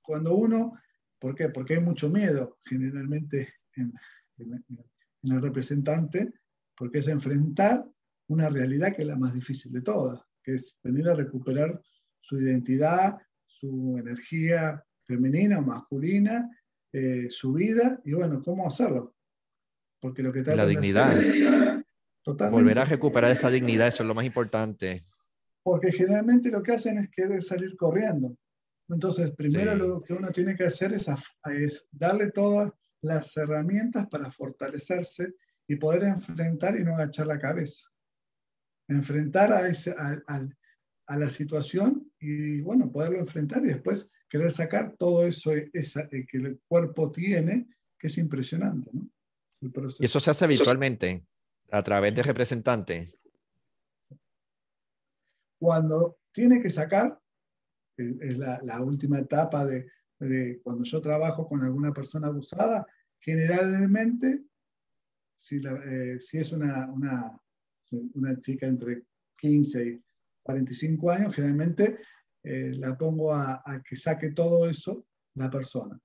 [0.02, 0.72] cuando uno,
[1.18, 1.48] ¿por qué?
[1.48, 3.92] Porque hay mucho miedo generalmente en,
[4.38, 4.64] en,
[5.22, 6.32] en el representante,
[6.76, 7.86] porque es enfrentar
[8.28, 11.80] una realidad que es la más difícil de todas, que es venir a recuperar
[12.20, 16.50] su identidad, su energía femenina o masculina,
[16.92, 19.14] eh, su vida, y bueno, ¿cómo hacerlo?
[20.00, 21.20] Porque lo que está La dignidad.
[21.20, 21.56] Es,
[22.50, 25.04] Volver a recuperar esa dignidad, eso es lo más importante.
[25.62, 28.36] Porque generalmente lo que hacen es querer salir corriendo.
[28.88, 29.78] Entonces, primero sí.
[29.78, 31.06] lo que uno tiene que hacer es,
[31.44, 32.72] es, darle todas
[33.02, 35.34] las herramientas para fortalecerse
[35.66, 37.88] y poder enfrentar y no agachar la cabeza.
[38.88, 40.48] Enfrentar a, ese, a, a,
[41.06, 46.26] a la situación y, bueno, poderlo enfrentar y después querer sacar todo eso esa, eh,
[46.30, 47.68] que el cuerpo tiene,
[47.98, 48.90] que es impresionante.
[48.92, 49.08] ¿no?
[49.98, 51.24] Y eso se hace habitualmente
[51.70, 53.18] a través de representantes.
[55.58, 57.18] Cuando tiene que sacar,
[57.96, 59.86] es la, la última etapa de,
[60.18, 62.86] de, cuando yo trabajo con alguna persona abusada,
[63.18, 64.44] generalmente,
[65.36, 67.38] si, la, eh, si es una, una,
[68.14, 69.04] una, chica entre
[69.38, 70.04] 15 y
[70.42, 71.98] 45 años, generalmente
[72.42, 75.98] eh, la pongo a, a, que saque todo eso la persona.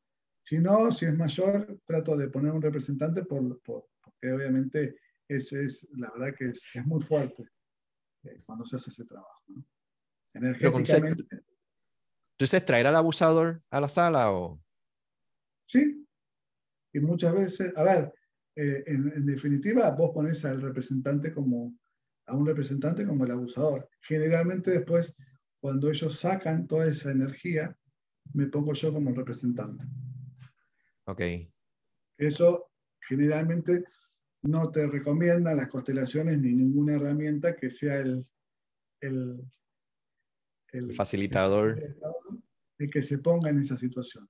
[0.43, 4.95] Si no, si es mayor, trato de poner un representante por, por, porque obviamente
[5.27, 7.43] es, es la verdad que es, es muy fuerte
[8.23, 9.43] eh, cuando se hace ese trabajo.
[9.47, 9.63] ¿no?
[10.33, 11.43] Energéticamente.
[12.41, 14.59] Entonces, traer al abusador a la sala o...
[15.67, 16.07] Sí.
[16.91, 18.11] Y muchas veces, a ver,
[18.55, 21.77] eh, en, en, definitiva, vos pones al representante como,
[22.25, 23.87] a un representante como el abusador.
[24.01, 25.13] Generalmente después,
[25.59, 27.77] cuando ellos sacan toda esa energía,
[28.33, 29.85] me pongo yo como representante.
[31.05, 31.21] Ok.
[32.17, 32.71] Eso
[33.07, 33.83] generalmente
[34.41, 38.25] no te recomienda las constelaciones ni ninguna herramienta que sea el,
[38.99, 39.39] el,
[40.71, 41.79] el facilitador.
[42.77, 44.27] El, que se ponga en esa situación.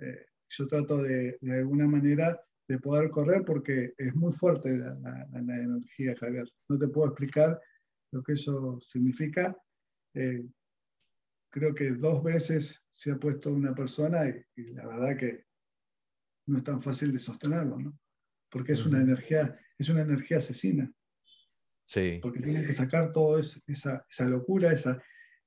[0.00, 4.94] Eh, yo trato de, de, alguna manera de poder correr porque es muy fuerte la,
[4.94, 6.48] la, la, energía, Javier.
[6.68, 7.60] No te puedo explicar
[8.12, 9.56] lo que eso significa.
[10.14, 10.44] Eh,
[11.50, 15.44] creo que dos veces se ha puesto una persona y, y, la verdad que
[16.46, 17.98] no es tan fácil de sostenerlo, ¿no?
[18.50, 20.90] Porque es una energía, es una energía asesina.
[21.84, 22.18] Sí.
[22.22, 25.02] Porque tienen que sacar toda esa, esa locura, esa,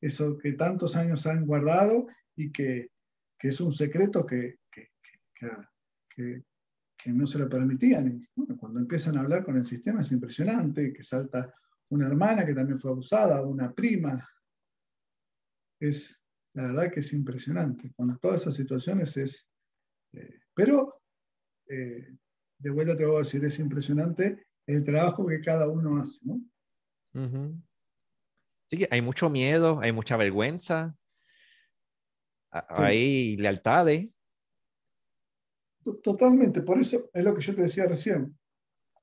[0.06, 2.92] eso que tantos años han guardado y que,
[3.40, 4.86] que es un secreto que, que,
[7.08, 8.28] no se lo permitían.
[8.60, 11.54] Cuando empiezan a hablar con el sistema es impresionante, que salta
[11.90, 14.28] una hermana que también fue abusada, una prima.
[15.80, 16.20] Es,
[16.54, 17.92] la verdad que es impresionante.
[17.96, 19.48] Con todas esas situaciones es...
[20.14, 21.02] Eh, pero,
[21.68, 22.16] eh,
[22.58, 26.42] de vuelta te voy a decir, es impresionante el trabajo que cada uno hace, ¿no?
[28.68, 30.96] Sí, hay mucho miedo, hay mucha vergüenza,
[32.52, 33.38] hay sí.
[33.38, 34.16] lealtades.
[36.04, 38.38] Totalmente, por eso es lo que yo te decía recién.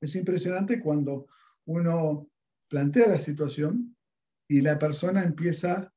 [0.01, 1.29] Es impresionante cuando
[1.66, 2.29] uno
[2.68, 3.96] plantea la situación
[4.48, 5.92] y la persona empieza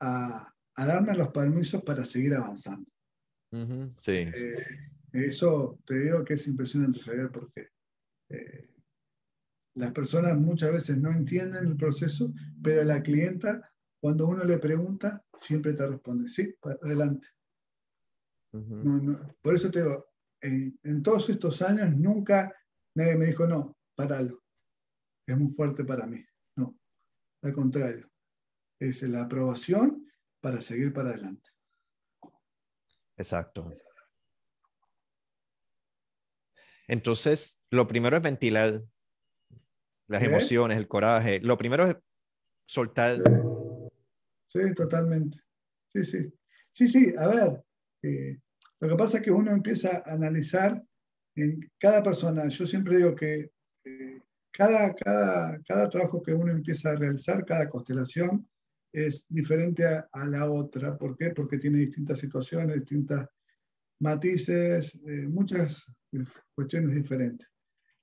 [0.00, 2.90] a, a darme los permisos para seguir avanzando.
[3.50, 4.12] Uh -huh, sí.
[4.34, 4.64] Eh,
[5.12, 7.68] eso te digo que es impresionante, Javier, porque
[8.30, 8.70] eh,
[9.74, 12.32] las personas muchas veces no entienden el proceso,
[12.62, 17.28] pero la clienta, cuando uno le pregunta, siempre te responde, sí, adelante.
[18.52, 18.82] Uh -huh.
[18.82, 20.06] no, no, por eso te digo,
[20.42, 22.54] en, en, todos estos años nunca
[22.94, 24.42] nadie me dijo, no, paralo,
[25.26, 26.22] es muy fuerte para mí.
[26.56, 26.76] No,
[27.42, 28.10] al contrario,
[28.78, 30.06] es la aprobación
[30.40, 31.48] para seguir para adelante.
[33.16, 33.72] Exacto.
[36.88, 38.82] Entonces, lo primero es ventilar
[40.12, 40.26] las ¿Eh?
[40.26, 41.40] emociones, el coraje.
[41.40, 41.96] Lo primero es
[42.66, 43.16] soltar.
[44.48, 45.38] Sí, totalmente.
[45.88, 46.32] Sí, sí.
[46.72, 47.62] Sí, sí, a ver,
[48.02, 48.38] eh,
[48.80, 50.82] lo que pasa es que uno empieza a analizar
[51.34, 52.48] en cada persona.
[52.48, 53.50] Yo siempre digo que
[53.84, 54.20] eh,
[54.50, 58.48] cada, cada, cada trabajo que uno empieza a realizar, cada constelación,
[58.92, 60.96] es diferente a, a la otra.
[60.96, 61.30] ¿Por qué?
[61.30, 63.28] Porque tiene distintas situaciones, distintas
[64.00, 65.84] matices, eh, muchas
[66.54, 67.46] cuestiones diferentes.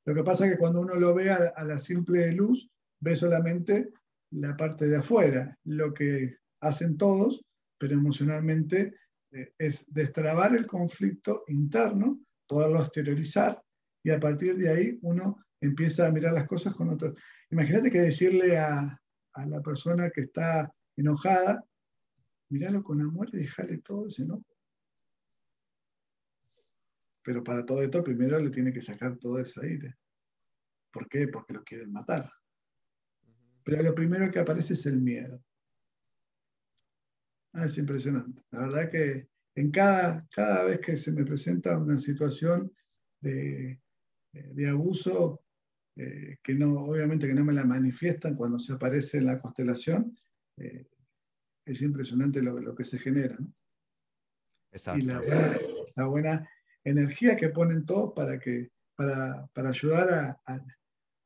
[0.10, 2.68] Lo que pasa es que cuando uno lo ve a, la simple luz,
[3.00, 3.92] ve solamente
[4.32, 7.46] la parte de afuera, lo que hacen todos,
[7.78, 8.96] pero emocionalmente
[9.32, 13.62] eh, es destrabar el conflicto interno, poderlo exteriorizar
[14.04, 17.14] y a partir de ahí uno empieza a mirar las cosas con otro.
[17.52, 19.00] Imagínate que decirle a,
[19.46, 21.64] la persona que está enojada,
[22.50, 24.49] míralo con amor y déjale todo ese enojo.
[27.30, 29.96] Pero para todo esto primero le tiene que sacar todo ese aire.
[30.92, 31.28] ¿Por qué?
[31.28, 32.28] Porque lo quieren matar.
[33.64, 35.40] Pero lo primero que aparece es el miedo.
[37.54, 38.42] Ah, es impresionante.
[38.50, 42.74] La verdad que en cada, cada vez que se me presenta una situación
[43.22, 43.80] de,
[44.34, 45.44] de abuso,
[45.98, 50.18] eh, que no, obviamente que no me la manifiestan cuando se aparece en la constelación,
[50.58, 50.88] eh,
[51.64, 53.38] es impresionante lo, lo, que se genera.
[53.38, 53.54] ¿no?
[54.72, 55.04] Exacto.
[55.04, 55.60] Y la buena,
[55.96, 56.50] la buena,
[56.90, 60.60] energía que ponen todos para, que, para, para ayudar a, a,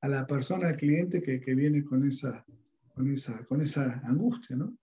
[0.02, 2.46] a, la persona, al cliente que, que viene con esa,
[2.94, 4.56] con, esa, con esa angustia.
[4.56, 4.76] ¿no?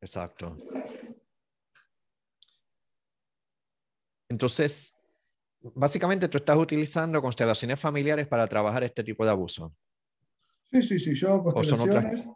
[0.00, 0.56] Exacto.
[4.28, 4.94] Entonces,
[5.74, 9.74] básicamente tú estás utilizando constelaciones familiares para trabajar este tipo de abuso.
[10.70, 12.26] Sí, sí, sí, yo constelaciones...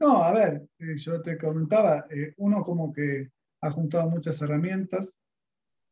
[0.00, 5.12] No, a ver, eh, yo te comentaba, eh, uno como que ha juntado muchas herramientas.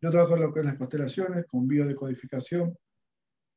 [0.06, 2.78] Yo trabajo en lo que es las constelaciones, con biodecodificación.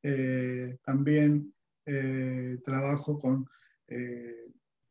[0.02, 1.54] Eh, también
[1.86, 3.46] eh, trabajo con
[3.86, 4.48] eh,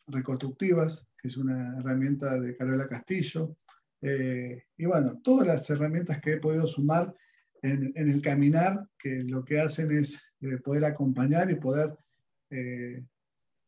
[0.07, 3.57] reconstructivas, que es una herramienta de Carola Castillo.
[4.01, 7.13] y bueno, todas las herramientas que he podido sumar
[7.61, 10.17] en, el caminar, que lo que hacen es
[10.63, 11.93] poder acompañar y poder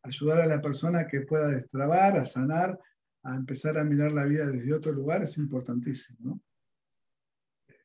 [0.03, 2.79] ayudar a la persona que pueda destrabar, a sanar,
[3.23, 6.41] a empezar a mirar la vida desde otro lugar es importantísimo, ¿no?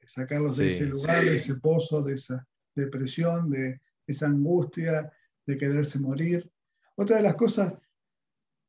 [0.07, 0.63] Sacarlos sí.
[0.63, 5.11] de ese lugar, de ese pozo, de esa, depresión, de esa angustia,
[5.47, 6.51] de quererse morir.
[6.95, 7.73] Otra de las cosas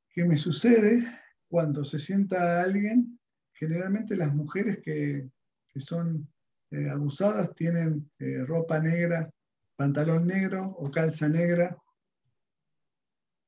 [0.09, 1.05] que me sucede
[1.47, 3.19] cuando se sienta alguien,
[3.53, 5.29] generalmente las mujeres que,
[5.75, 6.27] son
[6.71, 9.29] eh, abusadas tienen eh, ropa negra,
[9.75, 11.77] pantalón negro o calza negra,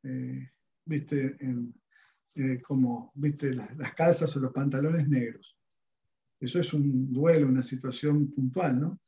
[0.03, 0.47] eh,
[0.85, 1.39] viste,
[2.61, 5.58] como viste las, calzas o los pantalones negros.
[6.39, 8.99] Eso es un duelo, una situación puntual, ¿no?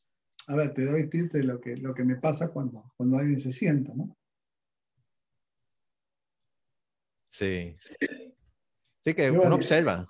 [0.48, 3.40] A ver, te doy tips de lo que, lo que me pasa cuando, cuando alguien
[3.40, 4.18] se sienta, ¿no?
[7.28, 7.76] Sí.
[9.00, 10.06] Sí, que uno observa.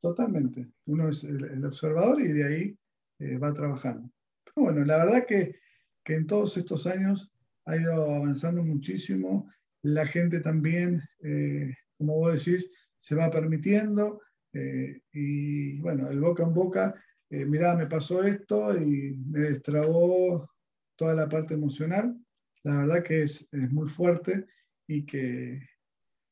[0.00, 0.66] Totalmente.
[0.86, 2.78] Uno es el, observador y de ahí
[3.18, 4.10] eh, va trabajando.
[4.44, 5.60] Pero bueno, la verdad que,
[6.02, 7.30] que, en todos estos años
[7.66, 9.50] ha ido avanzando muchísimo.
[9.82, 14.20] La gente también, eh, como vos decís, se va permitiendo.
[14.52, 16.94] Eh, y bueno, el boca en boca,
[17.30, 20.50] mirá, me pasó esto y me destrabó
[20.96, 22.14] toda la parte emocional.
[22.62, 24.46] La verdad que es, es muy fuerte
[24.86, 25.66] y que,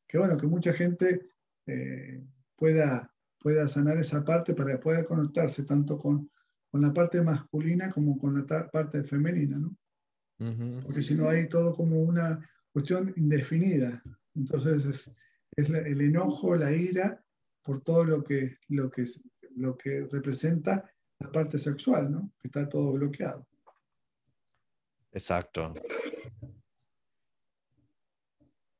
[0.07, 1.28] que, bueno, que mucha gente
[1.66, 2.22] eh,
[2.57, 6.31] pueda, pueda sanar esa parte para poder conectarse tanto con,
[6.70, 9.76] con la parte masculina como con la parte femenina, ¿no?
[10.85, 12.38] Porque si no hay todo como una
[12.72, 14.00] cuestión indefinida.
[14.37, 15.11] Entonces es,
[15.57, 17.24] es el enojo, la ira
[17.62, 19.07] por todo lo que, lo, que,
[19.57, 22.33] lo que representa la parte sexual, ¿no?
[22.40, 23.47] Que está todo bloqueado.
[25.12, 25.75] Exacto.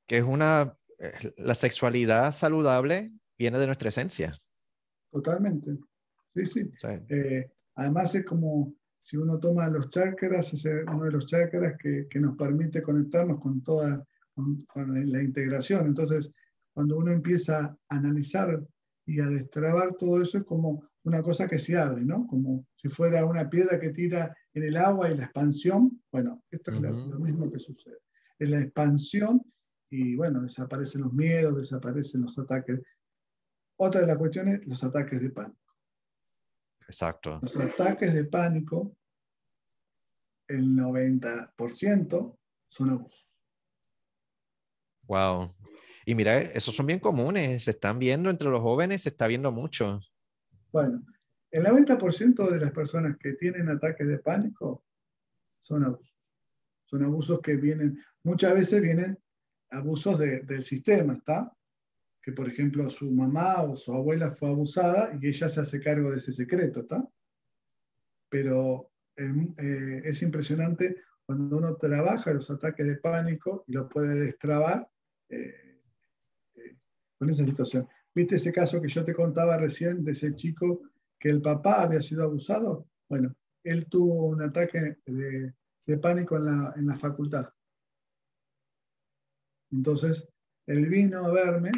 [0.07, 0.79] Que es una
[1.37, 4.37] la sexualidad saludable viene de nuestra esencia.
[5.11, 5.79] Totalmente.
[6.35, 6.71] Sí, sí.
[7.09, 12.07] Eh, además es como si uno toma los chakras, es uno de los chakras que,
[12.19, 15.87] nos permite conectarnos con toda con, la integración.
[15.87, 16.31] Entonces,
[16.79, 18.65] cuando uno empieza a analizar
[19.05, 22.25] y a destrabar todo eso, es como una cosa que se abre, ¿no?
[22.29, 26.01] Como si fuera una piedra que tira en el agua y la expansión.
[26.13, 27.99] Bueno, esto es lo, lo mismo que sucede.
[28.39, 29.43] Es la expansión
[29.91, 32.81] y bueno, desaparecen los miedos, desaparecen los ataques.
[33.77, 35.75] Otra de las cuestiones, los ataques de pánico.
[36.87, 37.41] Exacto.
[37.43, 38.97] Los ataques de pánico,
[40.47, 42.39] el 90%
[42.69, 43.29] son abusos.
[45.09, 45.58] Wow.
[46.09, 49.53] Y mira, esos son bien comunes, se están viendo entre los jóvenes, se está viendo
[49.53, 50.01] mucho.
[50.73, 51.05] Bueno,
[51.51, 54.87] el 90% de las personas que tienen ataques de pánico
[55.61, 56.17] son abusos.
[56.87, 59.19] Son abusos que vienen, muchas veces vienen
[59.69, 61.55] abusos del sistema, ¿está?
[62.23, 66.11] Que por ejemplo su mamá o su abuela fue abusada y ella se hace cargo
[66.11, 67.07] de ese secreto, ¿está?
[68.31, 74.89] Pero eh, es impresionante cuando uno trabaja los ataques de pánico y lo puede destrabar
[75.29, 75.68] eh,
[77.19, 77.89] con esa situación.
[78.15, 80.83] ¿Viste ese caso que yo te contaba recién de ese chico
[81.19, 82.87] que el papá había sido abusado?
[83.09, 85.55] Bueno, él tuvo un ataque de,
[85.99, 87.49] pánico en la facultad
[89.71, 90.27] entonces,
[90.67, 91.71] él vino a verme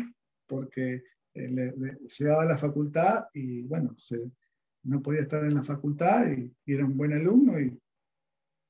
[0.46, 1.02] porque
[1.34, 1.74] eh,
[2.18, 3.96] llegaba a la facultad y, bueno,
[4.84, 7.78] no podía estar en la facultad y, era un buen alumno y,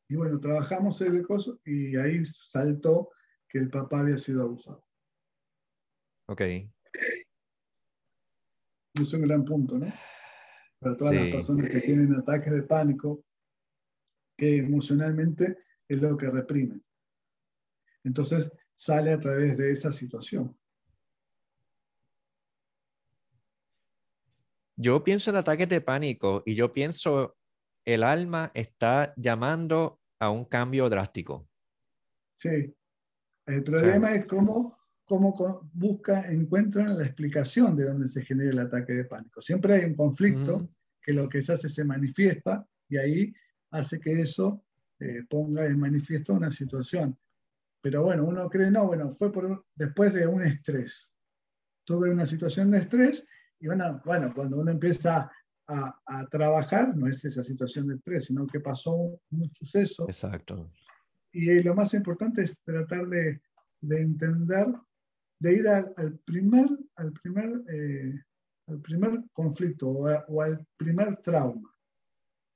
[0.08, 3.10] y bueno, trabajamos el coso y ahí saltó
[3.48, 4.84] que el papá había sido abusado.
[6.30, 6.42] Ok.
[8.94, 9.92] Es un gran punto, ¿no?
[10.78, 13.24] Para todas las personas que tienen ataques de pánico,
[14.38, 16.84] que emocionalmente es lo que reprimen.
[18.04, 20.56] Entonces, sale a través de esa situación.
[24.76, 27.36] Yo pienso en ataques de pánico y yo pienso
[27.84, 31.48] el alma está llamando a un cambio drástico.
[32.36, 32.72] Sí.
[33.46, 34.79] El problema es cómo,
[35.10, 39.42] cómo busca, encuentran la explicación de dónde se genera el ataque de pánico.
[39.42, 40.70] Siempre hay un conflicto
[41.02, 43.34] que lo que se hace se manifiesta y ahí
[43.72, 44.64] hace que eso
[45.00, 47.18] eh, ponga en manifiesto una situación.
[47.80, 51.10] Pero bueno, uno cree, no, bueno, fue por después de un estrés.
[51.82, 53.26] Tuve una situación de estrés
[53.58, 55.28] y bueno, bueno cuando uno empieza
[55.66, 60.04] a, a, trabajar, no es esa situación de estrés, sino que pasó un, suceso.
[60.06, 60.70] Exacto.
[61.32, 63.40] Y lo más importante es tratar de,
[63.80, 64.68] de entender,
[65.40, 68.14] de ir al, primer, al, primer, eh,
[68.66, 71.68] al primer conflicto o, al primer trauma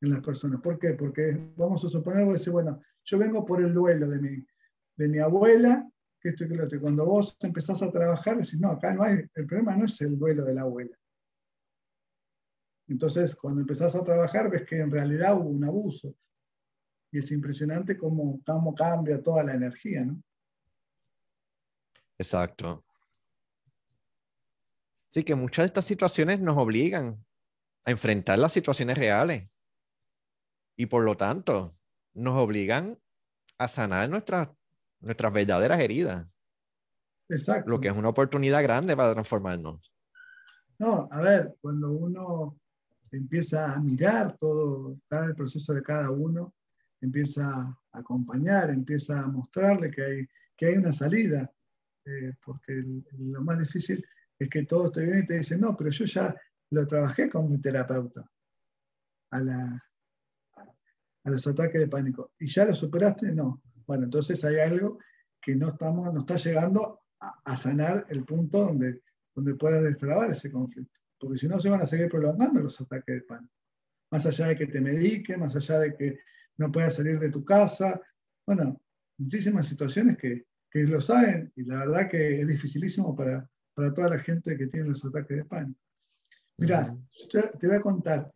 [0.03, 0.61] en las personas.
[0.61, 0.93] ¿Por qué?
[0.93, 4.47] Porque vamos a suponer, voy a decir, bueno, yo vengo por el duelo de mi,
[4.97, 6.81] de mi abuela, que esto y que lo otro.
[6.81, 10.19] cuando vos empezás a trabajar, decís, no, acá no hay, el problema no es el
[10.19, 10.97] duelo de la abuela.
[12.87, 16.15] Entonces, cuando empezás a trabajar, ves que en realidad hubo un abuso.
[17.11, 20.23] Y es impresionante cómo, cómo cambia toda la energía, ¿no?
[22.19, 22.85] Exacto.
[25.09, 27.25] Sí, que muchas de estas situaciones nos obligan
[27.85, 29.51] a enfrentar las situaciones reales.
[30.77, 31.77] Y por lo tanto,
[32.15, 32.99] nos obligan
[33.59, 34.49] a sanar nuestras,
[35.01, 36.27] nuestras verdaderas heridas.
[37.29, 37.71] Exacto.
[37.71, 39.93] Lo que es una oportunidad grande para transformarnos.
[40.79, 42.59] No, a ver, cuando uno
[43.13, 46.55] empieza a mirar todo, cada el proceso de cada uno,
[47.01, 51.51] empieza a acompañar, empieza a mostrarle que hay, que hay una salida,
[52.07, 52.85] eh, porque
[53.19, 54.05] lo más difícil
[54.39, 56.35] es que todo te viene y te dice, no, pero yo ya
[56.71, 58.29] lo trabajé con mi terapeuta
[59.31, 59.85] a, la,
[61.25, 62.33] a, los ataques de pánico.
[62.39, 63.33] ¿Y ya lo superaste?
[63.33, 63.63] No.
[63.87, 64.99] Bueno, entonces hay algo
[65.41, 69.03] que no, estamos, no está llegando a, sanar el punto donde,
[69.35, 70.99] donde pueda destrabar ese conflicto.
[71.19, 73.55] Porque si no, se van a seguir prolongando los ataques de pánico.
[74.11, 76.19] Más allá de que te medique, más allá de que
[76.59, 78.01] no puedas salir de tu casa.
[78.47, 78.81] Bueno,
[79.17, 84.11] muchísimas situaciones que, que lo saben y la verdad que es dificilísimo para, para toda
[84.11, 85.79] la gente que tiene los ataques de pánico.
[86.59, 86.97] Mira,
[87.61, 88.29] te voy a contar,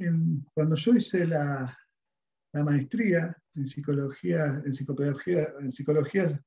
[0.55, 1.76] cuando yo hice la,
[2.53, 6.45] la, maestría en psicología, en psicopedagogía, en psicología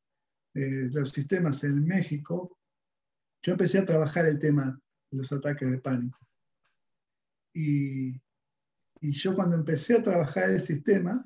[0.54, 2.58] eh, de los sistemas en México,
[3.42, 4.80] yo empecé a trabajar el tema
[5.12, 6.20] de los ataques de pánico.
[7.54, 8.12] Y,
[9.02, 11.24] y yo cuando empecé a trabajar el sistema,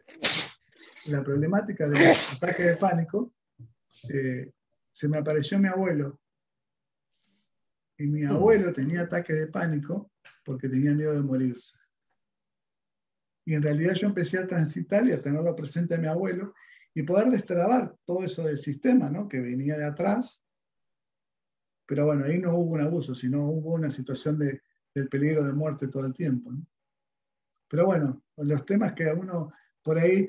[1.05, 3.34] la problemática de los ataques de pánico,
[4.09, 4.51] eh,
[4.91, 6.19] se me apareció mi abuelo.
[7.97, 10.11] Y mi abuelo tenía ataques de pánico
[10.43, 11.77] porque tenía miedo de morirse.
[13.45, 16.53] Y en realidad yo empecé a transitar y a tenerlo presente a mi abuelo
[16.93, 19.27] y poder destrabar todo eso del sistema, ¿no?
[19.27, 20.41] Que venía de atrás.
[21.85, 24.61] Pero bueno, ahí no hubo un abuso, sino hubo una situación de,
[24.93, 26.51] del peligro de muerte todo el tiempo.
[27.67, 29.51] Pero bueno, los temas que a uno
[29.83, 30.27] por ahí,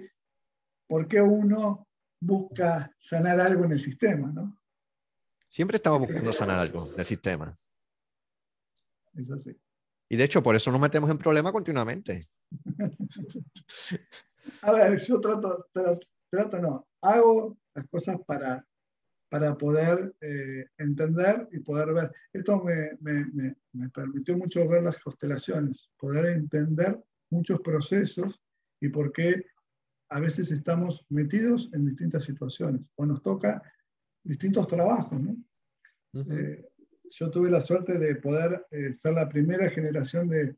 [0.86, 1.85] ¿por qué uno
[2.20, 4.58] busca sanar algo en el sistema, no?
[5.48, 7.56] Siempre estamos buscando sanar algo del sistema.
[9.14, 9.56] Es así.
[10.08, 12.26] Y de hecho, por eso nos metemos en problemas continuamente.
[14.62, 15.66] A ver, yo trato,
[16.30, 18.64] trato, no, hago las cosas para,
[19.28, 22.12] para poder eh, entender y poder ver.
[22.32, 28.40] Esto me, me, me, permitió mucho ver las constelaciones, poder entender muchos procesos
[28.80, 29.44] y por qué
[30.08, 33.62] a veces estamos metidos en distintas situaciones o nos toca
[34.22, 35.20] distintos trabajos.
[35.20, 35.36] ¿no?
[37.10, 40.56] yo tuve la suerte de poder eh, ser la primera generación de,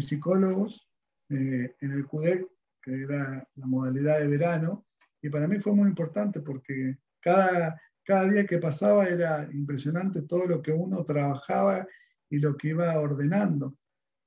[0.00, 0.86] psicólogos
[1.30, 2.46] eh, en el CUDEC,
[2.82, 4.84] que era la modalidad de verano,
[5.22, 10.46] y para mí fue muy importante porque cada, cada día que pasaba era impresionante todo
[10.46, 11.86] lo que uno trabajaba
[12.28, 13.78] y lo que iba ordenando,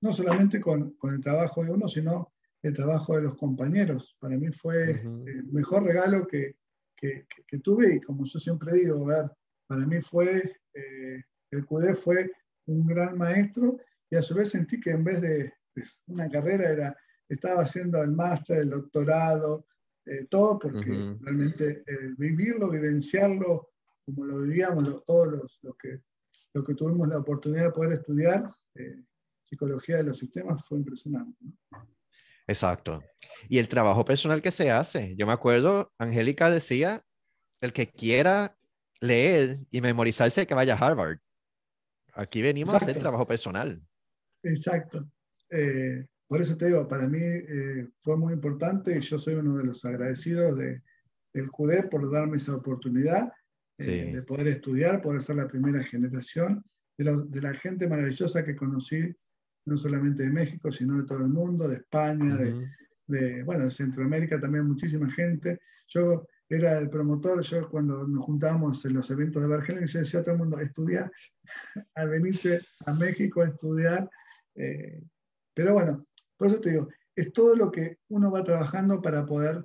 [0.02, 4.16] no solamente con, con el trabajo de uno, sino el trabajo de los compañeros.
[4.20, 6.56] Para mí fue el mejor regalo que,
[6.96, 9.32] que, que, tuve y como yo siempre digo, ver,
[9.68, 12.32] para mí fue eh, el CUDE fue
[12.66, 13.78] un gran maestro
[14.10, 15.54] y a su vez sentí que en vez de,
[16.08, 16.98] una carrera era,
[17.28, 19.66] estaba haciendo el máster, el doctorado,
[20.06, 20.92] eh, todo porque
[21.22, 23.70] realmente eh, vivirlo, vivenciarlo
[24.06, 25.28] como lo vivíamos todos
[25.62, 26.02] los, que,
[26.54, 29.04] los que tuvimos la oportunidad de poder estudiar eh,
[29.46, 31.38] psicología de los sistemas fue impresionante.
[32.50, 33.04] Exacto.
[33.48, 35.16] Y el trabajo personal que se hace.
[35.16, 37.04] Yo me acuerdo, Angélica decía,
[37.62, 38.58] el que quiera
[39.02, 41.20] leer y memorizarse que vaya a Harvard.
[42.14, 43.80] Aquí venimos a hacer trabajo personal.
[44.42, 45.08] Exacto.
[45.52, 49.58] Eh, por eso te digo, para mí eh, fue muy importante y yo soy uno
[49.58, 50.82] de los agradecidos de,
[51.32, 53.32] del CUDE por darme esa oportunidad
[53.78, 56.66] eh, de poder estudiar, poder ser la primera generación,
[56.98, 59.16] de, de, la gente maravillosa que conocí,
[59.70, 62.70] no solamente de México, sino de todo el mundo, de España, de,
[63.08, 65.62] de, bueno, de Centroamérica también muchísima gente.
[65.88, 70.20] Yo era el promotor, yo cuando nos juntábamos en los eventos de Bergen, yo decía
[70.20, 71.12] a todo el mundo, estudiar,
[71.96, 74.10] a venirse a México a estudiar.
[74.56, 75.02] Eh,
[75.54, 79.64] pero bueno, por eso te digo, es todo lo que uno va trabajando para poder,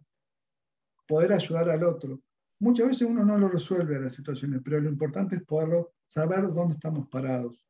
[1.07, 2.21] poder ayudar al otro.
[2.61, 6.43] Muchas veces uno no lo resuelve a las situaciones, pero lo importante es poderlo saber
[6.53, 7.67] dónde estamos parados.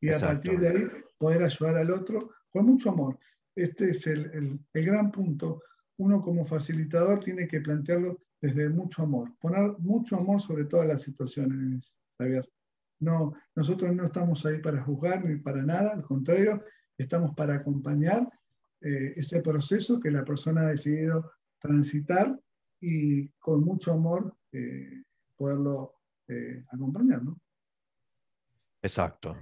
[0.00, 3.18] Y a partir de ahí poder ayudar al otro con mucho amor.
[3.54, 4.26] Este es el,
[4.72, 5.62] el, gran punto.
[5.98, 11.02] Uno como facilitador tiene que plantearlo desde mucho amor, poner mucho amor sobre todas las
[11.02, 12.46] situaciones, Javier.
[13.00, 16.62] No, nosotros no estamos ahí para juzgar ni para nada, al contrario,
[16.98, 18.28] estamos para acompañar
[18.82, 22.38] eh, ese proceso que la persona ha decidido transitar
[22.80, 25.02] y con mucho amor eh,
[25.36, 25.94] poderlo
[26.28, 27.22] eh, acompañar.
[28.82, 29.36] Exacto.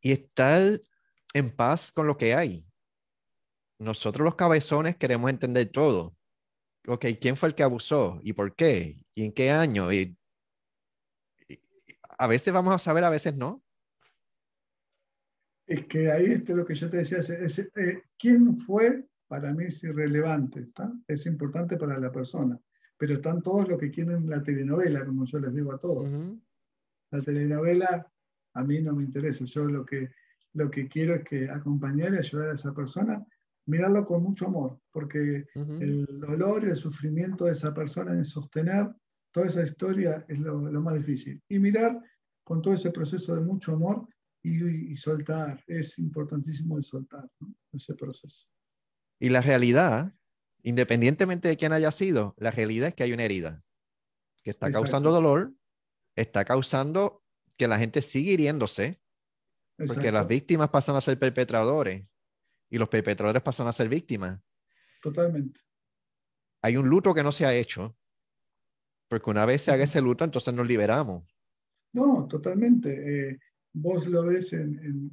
[0.00, 0.80] Y estar
[1.34, 2.64] en paz con lo que hay.
[3.78, 6.18] Nosotros los cabezones queremos entender todo
[6.88, 8.18] ok, ¿quién fue el que abusó?
[8.22, 8.96] ¿Y por qué?
[9.14, 9.92] ¿Y en qué año?
[9.92, 10.16] Y,
[12.18, 13.62] a veces vamos a saber, a veces no.
[15.66, 19.66] Es que ahí es lo que yo te decía, es, eh, ¿quién fue para mí
[19.66, 20.90] es irrelevante, ¿está?
[21.06, 22.58] es importante para la persona,
[22.96, 26.08] pero están todos los que quieren la telenovela, como yo les digo a todos.
[27.10, 28.10] La telenovela
[28.58, 30.10] a mí no me interesa, yo lo que,
[30.54, 33.24] lo que quiero es que acompañar y ayudar a esa persona,
[33.66, 38.88] mirarlo con mucho amor, porque el dolor y el sufrimiento de esa persona en sostener
[39.30, 41.40] toda esa historia es lo, más difícil.
[41.48, 42.00] Y mirar
[42.42, 44.08] con todo ese proceso de mucho amor
[44.42, 47.28] y, soltar, es importantísimo el soltar
[47.72, 48.46] ese proceso.
[49.20, 50.14] Y la realidad,
[50.62, 53.62] independientemente de quién haya sido, la realidad es que hay una herida
[54.42, 55.52] que está causando dolor,
[56.16, 57.22] está causando
[57.58, 59.02] que la gente sigue hiriéndose,
[59.86, 62.06] porque las víctimas pasan a ser perpetradores
[62.70, 64.40] y los perpetradores pasan a ser víctimas.
[65.02, 65.60] Totalmente.
[66.62, 67.96] Hay un luto que no se ha hecho,
[69.08, 71.24] porque una vez se haga ese luto, entonces nos liberamos.
[71.92, 73.30] No, totalmente.
[73.30, 73.38] Eh,
[73.72, 75.12] vos lo ves en,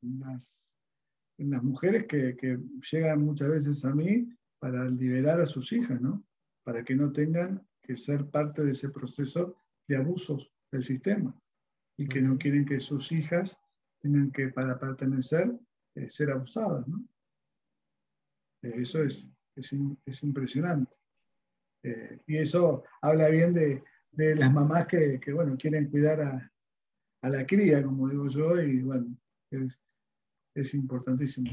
[0.00, 2.58] las, mujeres que, que,
[2.90, 4.28] llegan muchas veces a mí
[4.60, 6.24] para liberar a sus hijas, ¿no?
[6.62, 9.56] Para que no tengan que ser parte de ese proceso
[9.88, 11.36] de abusos del sistema
[11.96, 13.56] y que no quieren que sus hijas
[14.00, 15.52] tengan que, para pertenecer,
[15.94, 17.06] eh, ser abusadas, ¿no?
[18.62, 20.96] Eh, eso es, es, impresionante.
[22.26, 26.52] y eso habla bien de, de las mamás que, que, bueno, quieren cuidar a,
[27.22, 29.16] a, la cría, como digo yo, y bueno,
[29.50, 29.80] es,
[30.54, 31.50] es importantísimo.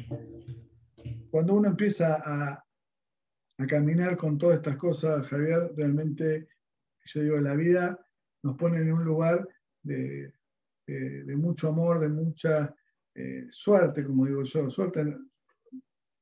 [1.32, 2.64] Cuando uno empieza a,
[3.58, 6.48] a, caminar con todas estas cosas, Javier, realmente,
[7.06, 8.00] yo digo, la vida
[8.44, 9.48] nos pone en un lugar
[9.84, 10.34] de,
[11.36, 12.74] mucho amor, de mucha
[13.16, 14.70] eh, suerte, como digo yo.
[14.70, 15.16] Suerte,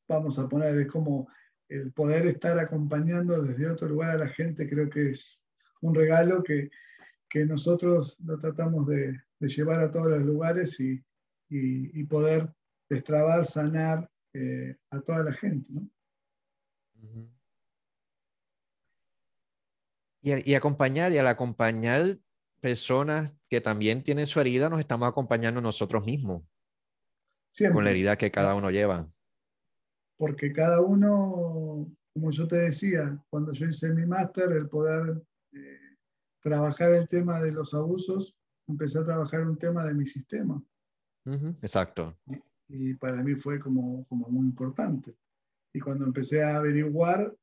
[0.07, 1.27] vamos a poner, es como
[1.69, 5.39] el poder estar acompañando desde otro lugar a la gente, creo que es
[5.81, 6.69] un regalo que,
[7.45, 12.49] nosotros lo tratamos de, llevar a todos los lugares y, poder
[12.89, 15.69] destrabar, sanar eh, a toda la gente.
[20.21, 22.17] Y, acompañar, y al acompañar
[22.59, 26.43] personas que también tienen su herida, nos estamos acompañando nosotros mismos.
[27.73, 29.09] Con la herida que cada uno lleva.
[30.17, 35.23] Porque cada uno, como yo te decía, cuando yo hice mi máster, el poder
[36.41, 38.35] trabajar el tema de los abusos,
[38.67, 40.61] empecé a trabajar un tema de mi sistema.
[41.61, 42.17] Exacto.
[42.69, 45.15] Y, para mí fue como, como muy importante.
[45.73, 47.35] Y cuando empecé a averiguar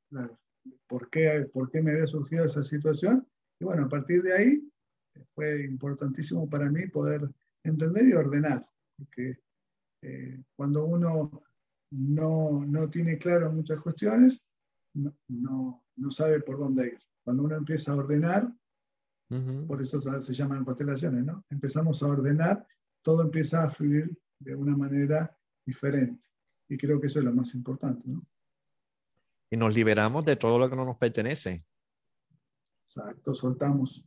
[0.87, 3.27] por, qué, por qué me había surgido esa situación,
[3.59, 4.73] y bueno, a partir de ahí
[5.35, 7.31] fue importantísimo para mí poder
[7.63, 8.69] entender y ordenar.
[8.97, 9.39] Porque
[10.03, 11.43] eh, cuando uno
[11.91, 14.45] no, no, tiene claro muchas cuestiones,
[14.95, 16.99] no, no, no sabe por dónde ir.
[17.23, 18.53] Cuando uno empieza a ordenar,
[19.67, 21.45] por eso se llaman constelaciones, ¿no?
[21.51, 22.65] Empezamos a ordenar,
[23.03, 25.37] todo empieza a fluir de una manera
[25.67, 26.23] diferente.
[26.69, 28.25] Y creo que eso es lo más importante, ¿no?
[29.51, 31.65] Y nos liberamos de todo lo que no nos pertenece.
[32.85, 34.05] Exacto, soltamos.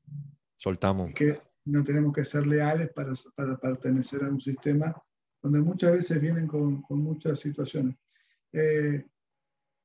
[0.56, 1.14] Soltamos.
[1.14, 4.96] Que no tenemos que ser leales para, para pertenecer a un sistema
[5.42, 7.96] donde muchas veces vienen con, con muchas situaciones.
[8.52, 9.06] Eh,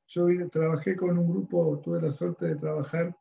[0.09, 3.17] yo trabajé con un grupo, tuve la suerte de trabajar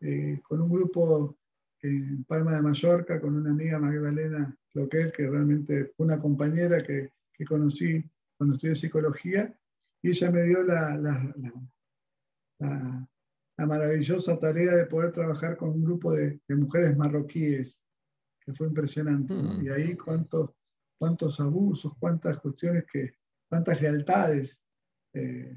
[0.00, 1.38] eh, con un grupo
[1.82, 7.12] en Palma de Mallorca, con una amiga Magdalena Loquel, que realmente fue una compañera que,
[7.32, 8.04] que conocí
[8.36, 9.58] cuando estudié psicología,
[10.06, 11.34] y ella me dio la, la,
[12.60, 13.08] la,
[13.58, 17.76] la, maravillosa tarea de poder trabajar con un grupo de, de mujeres marroquíes,
[18.40, 19.34] que fue impresionante.
[19.34, 19.64] Mm.
[19.64, 20.52] Y ahí cuántos,
[20.96, 23.14] cuántos abusos, cuántas cuestiones, que,
[23.48, 24.60] cuántas lealtades
[25.12, 25.56] eh,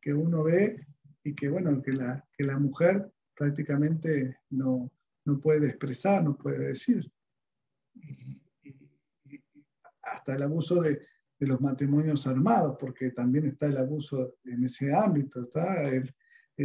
[0.00, 0.86] que uno ve
[1.24, 4.88] y que, bueno, que la, que la mujer prácticamente no,
[5.24, 7.10] no puede expresar, no puede decir.
[10.02, 11.04] hasta el abuso de,
[11.40, 15.42] de, los matrimonios armados, porque también está el abuso en ese ámbito.
[15.42, 16.14] Está el,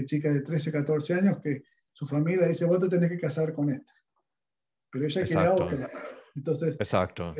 [0.06, 1.64] chica de 13, 14 años que
[1.94, 3.94] su familia dice, vos te tenés que casar con esta.
[4.92, 5.92] Pero ella quiere otra.
[6.36, 7.34] Entonces, Exacto.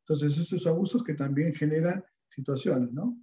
[0.00, 3.18] entonces, esos abusos que también generan situaciones, ¿no?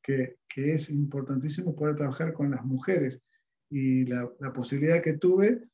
[0.00, 3.20] Que, que es importantísimo poder trabajar con las mujeres
[3.68, 5.64] y la, la, posibilidad que tuve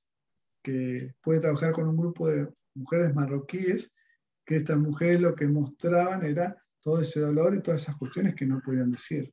[0.62, 3.92] que pude trabajar con un grupo de mujeres marroquíes,
[4.50, 8.46] que estas mujeres lo que mostraban era todo ese dolor y todas esas cuestiones que
[8.46, 9.32] no podían decir.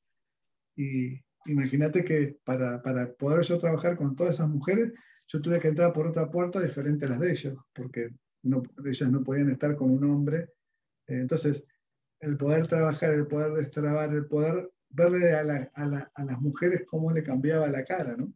[0.75, 4.93] Y imagínate que para, para poder yo trabajar con todas esas mujeres,
[5.25, 8.11] yo tuve que entrar por otra puerta diferente a las de ellos, porque
[8.43, 10.51] no, ellas no podían estar con un hombre.
[11.07, 11.63] Entonces,
[12.19, 16.39] el poder trabajar, el poder destrabar, el poder verle a, la, a, la, a las
[16.39, 18.31] mujeres cómo le cambiaba la cara, ¿no?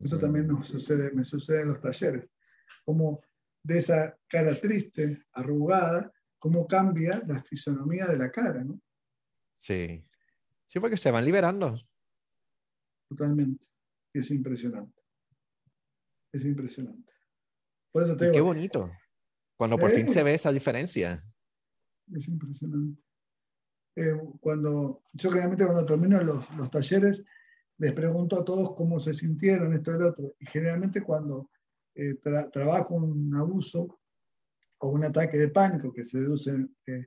[0.00, 2.28] Eso también nos sucede, me sucede en los talleres.
[2.84, 3.22] Como
[3.64, 8.80] de esa cara triste, arrugada, cómo cambia la fisonomía de la cara, ¿no?
[9.56, 10.06] Sí.
[10.66, 11.80] Sí, porque se van liberando.
[13.08, 13.64] Totalmente.
[14.12, 15.02] Es impresionante.
[16.32, 17.12] Es impresionante.
[17.90, 18.90] Por eso te digo, qué bonito.
[19.56, 21.24] Cuando por fin se ve esa diferencia.
[22.12, 23.00] Es impresionante.
[23.96, 27.22] Eh, cuando yo generalmente cuando termino los, los, talleres
[27.78, 30.34] les pregunto a todos cómo se sintieron esto y lo otro.
[30.40, 31.50] Y generalmente cuando
[31.94, 32.14] eh,
[32.52, 34.00] trabajo un abuso
[34.78, 37.06] o un ataque de pánico que se deduce, eh,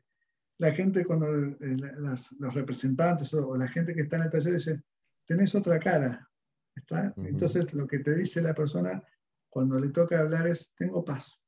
[0.59, 4.81] la gente cuando los representantes o, la gente que está en el taller dice,
[5.25, 6.27] tenés otra cara.
[6.75, 7.13] ¿está?
[7.17, 9.03] Entonces lo que te dice la persona
[9.49, 11.39] cuando le toca hablar es, tengo paz.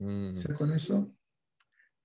[0.00, 0.34] Mm.
[0.34, 1.14] O sea, con eso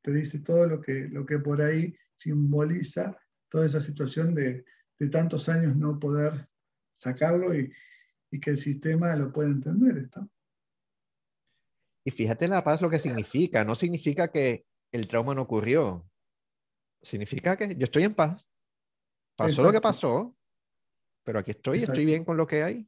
[0.02, 3.18] te dice todo lo que, lo que por ahí simboliza
[3.50, 4.66] toda esa situación de,
[5.00, 6.48] de tantos años no poder
[6.96, 7.72] sacarlo y,
[8.34, 9.98] y, que el sistema lo pueda entender.
[9.98, 10.28] ¿está?
[12.04, 13.64] Y fíjate la paz lo que significa.
[13.64, 16.10] No significa que el trauma no ocurrió.
[17.02, 18.50] Significa que yo estoy en paz.
[19.36, 20.36] Pasó lo que pasó,
[21.24, 22.88] pero aquí estoy, estoy bien con lo que hay.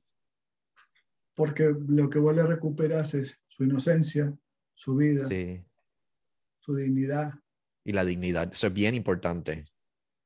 [1.34, 4.34] Porque lo que vos le recuperas es su inocencia,
[4.74, 5.28] su vida,
[6.60, 7.34] su dignidad.
[7.84, 9.66] Y la dignidad, eso es bien importante.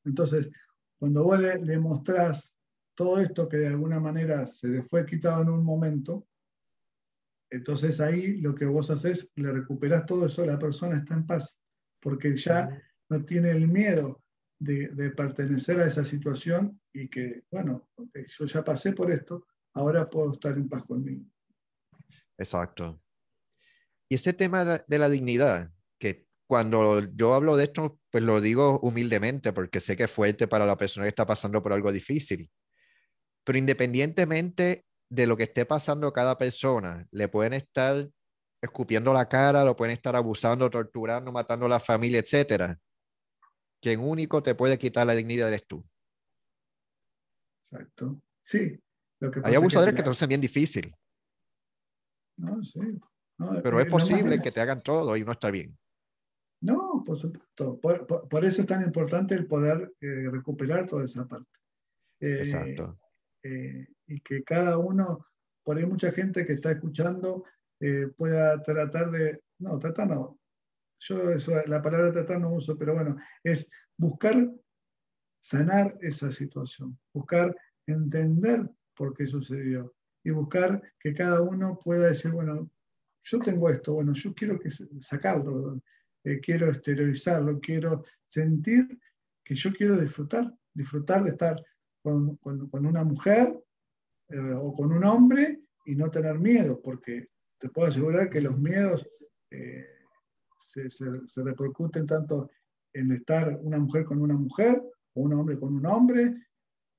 [0.06, 0.50] Entonces,
[0.98, 2.54] cuando vos le, le mostrás
[3.00, 6.28] todo esto que de alguna manera se le fue quitado en un momento,
[7.50, 11.58] entonces ahí lo que vos haces, le recuperás todo eso, la persona está en paz,
[12.02, 12.78] porque ya
[13.08, 14.22] no tiene el miedo
[14.60, 17.88] de, de pertenecer a esa situación y que, bueno,
[18.38, 21.24] yo ya pasé por esto, ahora puedo estar en paz conmigo.
[22.38, 23.02] Exacto.
[24.10, 28.82] Y ese tema de la dignidad, que cuando yo hablo de esto, pues lo digo
[28.82, 32.52] humildemente porque sé que es fuerte para la persona que está pasando por algo difícil.
[33.44, 38.10] Pero independientemente de lo que esté pasando cada persona, le pueden estar
[38.62, 42.78] escupiendo la cara, lo pueden estar abusando, torturando, matando a la familia, etcétera.
[43.82, 45.84] Quien único te puede quitar la dignidad eres tú.
[47.72, 48.22] Exacto.
[48.44, 48.78] Sí.
[49.20, 50.94] Lo que Hay abusadores que, te hacen bien difícil.
[52.38, 52.80] No, sí.
[53.64, 55.78] Pero es posible que te hagan todo y no está bien.
[56.62, 57.80] No, por supuesto.
[57.80, 61.60] Por, eso es tan importante el poder eh, recuperar toda esa parte.
[62.20, 63.00] Eh, Exacto.
[63.44, 65.26] Eh, y que cada uno,
[65.64, 67.46] por ahí mucha gente que está escuchando
[68.18, 70.38] pueda tratar de, no, tratar no,
[71.00, 74.52] yo eso, la palabra tratar no uso, pero bueno, es buscar
[75.42, 77.56] sanar esa situación, buscar
[77.88, 82.70] entender por qué sucedió y buscar que cada uno pueda decir, bueno,
[83.24, 85.82] yo tengo esto, bueno, yo quiero que sacarlo,
[86.26, 89.00] eh, quiero exteriorizarlo, quiero sentir
[89.44, 91.64] que yo quiero disfrutar, disfrutar de estar
[92.02, 92.40] con,
[92.72, 93.58] una mujer
[94.30, 98.58] eh, o con un hombre y no tener miedo, porque te puedo asegurar que los
[98.58, 99.08] miedos
[99.52, 99.86] eh,
[100.60, 102.50] se, se, repercuten tanto
[102.94, 104.82] en estar una mujer con una mujer
[105.14, 106.48] o un hombre con un hombre,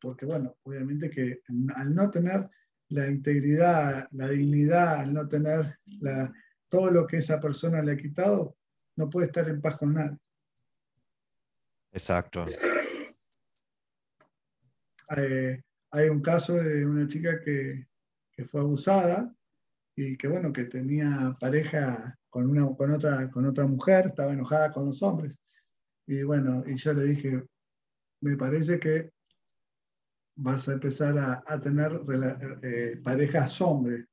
[0.01, 1.41] porque bueno, obviamente que
[1.75, 2.49] al no tener
[2.89, 6.33] la integridad, la dignidad, al no tener la,
[6.69, 8.57] todo lo que esa persona le ha quitado,
[8.97, 10.19] no puede estar en paz con nadie.
[11.93, 12.45] Exacto.
[15.17, 15.61] Eh,
[15.93, 17.87] hay un caso de una chica que,
[18.51, 19.31] fue abusada
[19.95, 24.73] y que bueno, que tenía pareja con, una, con, otra, con otra mujer, estaba enojada
[24.73, 25.35] con los hombres.
[26.07, 27.45] Y bueno, y yo le dije,
[28.23, 29.11] me parece que
[30.37, 32.01] vas a empezar a, tener
[32.63, 34.07] eh, parejas hombres.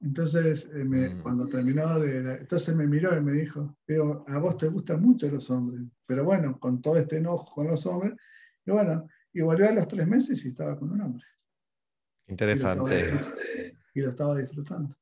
[0.00, 1.22] Entonces, eh, mm.
[1.22, 2.34] cuando terminó de...
[2.34, 6.24] entonces me miró y me dijo, digo, a vos te gustan mucho los hombres, pero
[6.24, 8.14] bueno, con todo este enojo con los hombres,
[8.64, 11.26] y bueno, y volvió a los tres meses y estaba con un hombre.
[12.26, 13.10] Interesante.
[13.94, 14.96] Y lo estaba, disfrutando.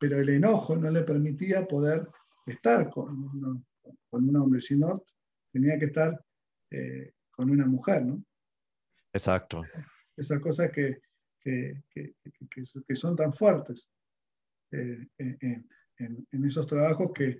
[0.00, 2.08] Pero el enojo no le permitía poder
[2.44, 3.64] estar con,
[4.10, 5.04] con un hombre, sino
[5.52, 6.20] tenía que estar
[6.72, 8.20] eh, con una mujer, ¿no?
[9.12, 9.62] Exacto.
[10.16, 11.00] Esas cosas que,
[11.38, 13.88] que, que, son tan fuertes
[14.72, 15.68] eh, en,
[16.32, 17.38] en, esos trabajos que,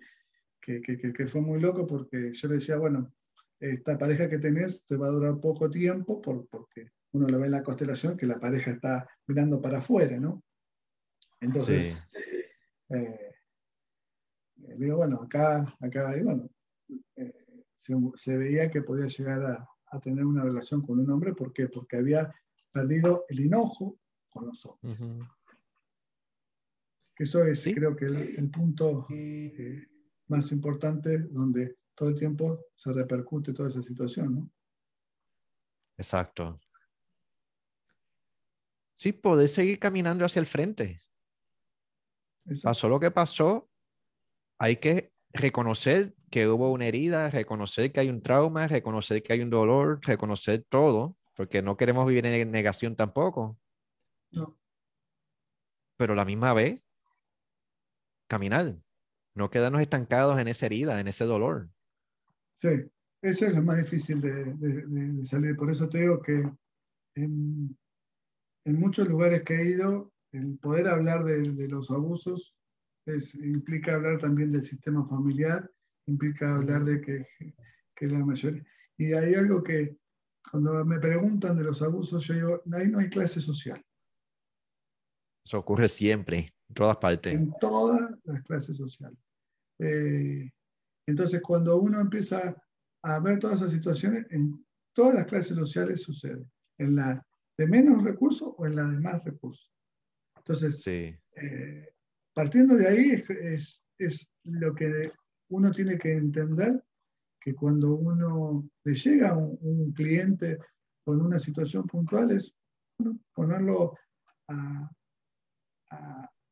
[1.27, 3.13] fue muy loco porque yo le decía, bueno,
[3.59, 7.47] esta pareja que tenés te va a durar poco tiempo por, porque uno lo ve
[7.47, 10.43] en la constelación que la pareja está mirando para afuera, ¿no?
[11.41, 11.99] Entonces,
[12.91, 13.35] eh,
[14.77, 16.49] digo, bueno, acá, acá, y bueno,
[17.17, 17.33] eh,
[17.79, 21.35] se, se, veía que podía llegar a, a tener una relación con un hombre.
[21.35, 21.69] ¿Por qué?
[21.69, 22.33] Porque había
[22.73, 23.99] perdido el enojo
[24.29, 24.99] con los hombres.
[27.19, 29.87] Eso es, creo que, el, punto eh,
[30.29, 34.51] más importante donde todo el tiempo se repercute toda esa situación, ¿no?
[35.97, 36.61] Exacto.
[38.95, 41.01] Sí, podés seguir caminando hacia el frente.
[42.63, 43.69] Pasó lo que pasó,
[44.59, 49.41] hay que reconocer que hubo una herida, reconocer que hay un trauma, reconocer que hay
[49.41, 53.59] un dolor, reconocer todo, porque no queremos vivir en negación tampoco.
[54.31, 54.59] No.
[55.97, 56.85] Pero a la misma vez,
[58.29, 58.77] caminar,
[59.35, 61.71] no quedarnos estancados en esa herida, en ese dolor.
[62.61, 62.69] Sí,
[63.23, 65.57] eso es lo más difícil de, salir.
[65.57, 66.49] Por eso te digo que
[67.15, 67.77] en,
[68.65, 72.55] muchos lugares que he ido, el poder hablar de, los abusos
[73.35, 75.71] implica hablar también del sistema familiar,
[76.07, 77.27] implica hablar de que,
[77.95, 78.65] que la mayoría...
[78.99, 79.97] Y hay algo que
[80.51, 83.83] cuando me preguntan de los abusos, yo digo, ahí no hay clase social.
[85.45, 87.35] Eso ocurre siempre, en todas partes.
[87.35, 89.19] En todas las clases sociales.
[89.79, 90.51] Eh,
[91.07, 92.57] entonces, cuando uno empieza
[93.03, 96.45] a ver todas esas situaciones, en todas las clases sociales sucede.
[96.79, 97.25] En la
[97.57, 99.71] de menos recursos o en la de más recursos.
[100.37, 101.89] Entonces, eh,
[102.35, 105.11] partiendo de ahí es, es, lo que
[105.51, 106.83] uno tiene que entender,
[107.41, 110.59] que cuando uno le llega a un, cliente
[111.05, 112.53] con una situación puntual es
[113.33, 113.95] ponerlo
[114.49, 114.91] a,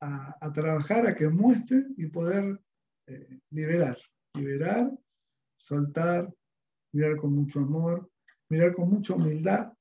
[0.01, 2.61] a, trabajar, a que muestre y poder
[3.07, 3.99] eh, liberar,
[4.35, 4.91] liberar,
[5.57, 6.33] soltar,
[6.93, 8.11] mirar con mucho amor,
[8.49, 9.73] mirar con mucha humildad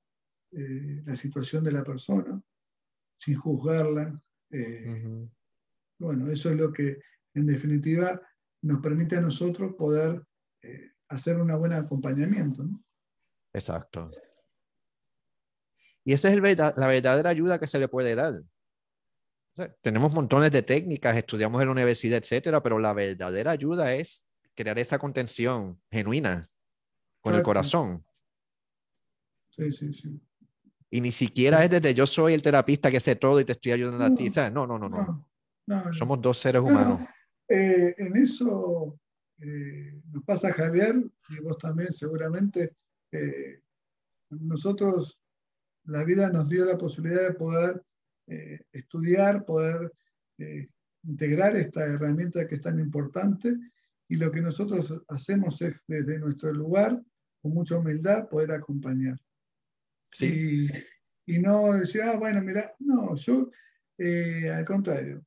[0.52, 2.42] eh, la situación de la persona,
[3.20, 4.20] sin juzgarla.
[4.52, 5.28] Eh,
[6.00, 7.00] bueno, eso es lo que
[7.34, 8.22] en definitiva
[8.62, 10.24] nos permite a nosotros poder
[11.10, 12.64] hacer un buen acompañamiento.
[13.52, 14.10] Exacto.
[16.06, 18.34] Y esa es el la verdadera ayuda que se le puede dar
[19.82, 24.26] tenemos montones de técnicas, estudiamos en la universidad, etcétera, pero la verdadera ayuda es
[24.56, 26.46] crear esa contención genuina
[27.22, 28.06] con el corazón.
[29.50, 30.22] Sí, sí, sí.
[30.90, 33.72] Y ni siquiera es desde yo soy el terapista que sé todo y te estoy
[33.72, 34.30] ayudando a ti.
[34.52, 35.94] No, no, no, no.
[35.94, 37.02] Somos dos seres humanos.
[37.48, 39.00] Eh, en eso
[39.40, 40.96] eh, nos pasa Javier
[41.30, 42.76] y vos también seguramente.
[43.12, 43.62] Eh,
[44.30, 45.20] nosotros,
[45.86, 47.84] la vida nos dio la posibilidad de poder
[48.28, 49.92] eh, estudiar, poder
[50.38, 50.70] eh,
[51.04, 53.56] integrar esta herramienta que es tan importante.
[54.08, 57.02] Y lo que nosotros hacemos es desde nuestro lugar,
[57.42, 59.20] con mucha humildad, poder acompañar.
[60.12, 60.70] Sí.
[61.26, 63.50] Y, no decir, ah, bueno, mira, no, yo,
[63.98, 65.26] eh, al contrario,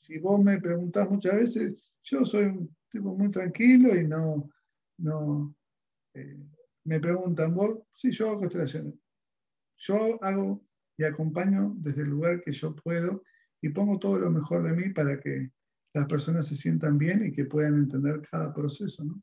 [0.00, 4.50] si vos me preguntás muchas veces, yo soy un tipo muy tranquilo y no,
[4.98, 5.54] no
[6.84, 8.94] me preguntan, vos, sí, yo hago constelaciones.
[9.78, 10.64] Yo hago
[10.96, 13.22] y acompaño desde el lugar que yo puedo
[13.60, 15.50] y pongo todo lo mejor de mí para que
[15.96, 19.22] las personas se sientan bien y que puedan entender cada proceso, ¿no?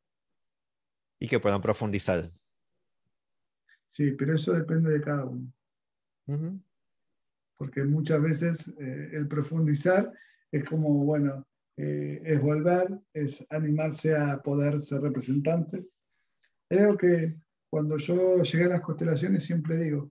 [1.19, 2.31] Y que puedan profundizar.
[3.89, 5.53] Sí, pero eso depende de cada uno.
[7.55, 10.11] Porque muchas veces eh, el profundizar
[10.51, 11.45] es como, bueno,
[11.77, 15.85] eh, es volver, es animarse a poder ser representante.
[16.67, 17.35] Creo que
[17.69, 20.09] cuando yo llegué a las constelaciones siempre digo,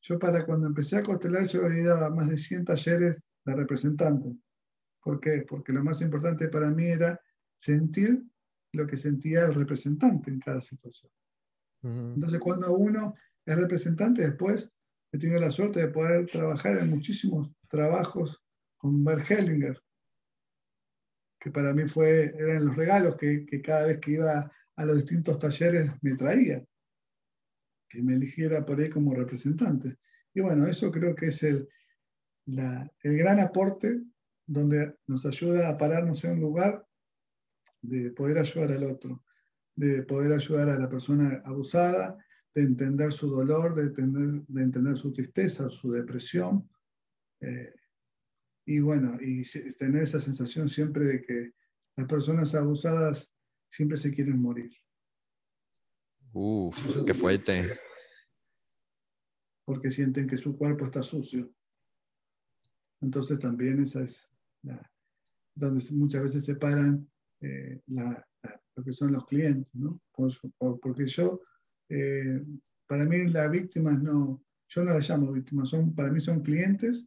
[0.00, 4.34] yo para cuando empecé a constelar, yo había dado más de 100 talleres de representantes.
[5.08, 5.42] ¿Por qué?
[5.48, 7.18] Porque lo más importante para mí era
[7.58, 8.22] sentir
[8.74, 11.10] lo que sentía el representante en cada situación.
[11.82, 13.14] Entonces, cuando uno
[13.46, 14.68] es representante, después
[15.10, 18.38] he tenido la suerte de poder trabajar en muchísimos trabajos
[18.76, 19.80] con Bert Hellinger,
[21.40, 24.96] que para mí fue, eran los regalos que, que cada vez que iba a los
[24.96, 26.62] distintos talleres me traía
[27.88, 29.96] que me eligiera por ahí como representante.
[30.34, 31.66] Y bueno, eso creo que es el,
[32.44, 34.02] el gran aporte
[34.48, 36.84] donde nos ayuda a pararnos en un lugar
[37.82, 39.22] de poder ayudar al otro,
[39.76, 42.16] de poder ayudar a la persona abusada,
[42.54, 46.68] de entender su dolor, de entender, de entender su tristeza, su depresión.
[47.40, 47.74] Eh,
[48.66, 49.42] y bueno, y
[49.78, 51.52] tener esa sensación siempre de que
[51.96, 53.30] las personas abusadas
[53.70, 54.72] siempre se quieren morir.
[56.32, 56.76] Uf,
[57.06, 57.78] qué fuerte.
[59.66, 61.52] Porque sienten que su cuerpo está sucio.
[63.00, 64.27] Entonces también esa es
[64.62, 64.90] la,
[65.54, 67.08] donde muchas veces separan
[67.40, 70.00] eh, lo que son los clientes, ¿no?
[70.80, 71.40] porque yo,
[71.88, 72.42] eh,
[72.86, 77.06] para mí las víctimas no, yo no las llamo víctimas, son, para mí son clientes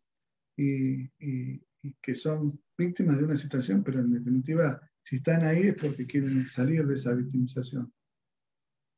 [0.58, 5.76] y, y que son víctimas de una situación, pero en definitiva, si están ahí es
[5.76, 7.92] porque quieren salir de esa victimización.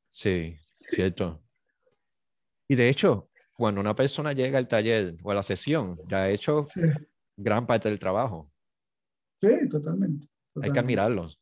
[0.10, 0.58] Sí,
[0.89, 1.43] cierto.
[2.68, 6.30] Y de hecho, cuando una persona llega al taller o a la sesión, ya ha
[6.30, 6.68] hecho
[7.38, 8.52] gran parte del trabajo.
[9.42, 10.28] Sí, totalmente.
[10.62, 11.40] Hay que admirarlos.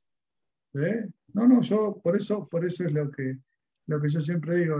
[1.34, 3.39] No, no, yo por eso, por eso es lo que,
[3.88, 4.78] lo que yo siempre digo.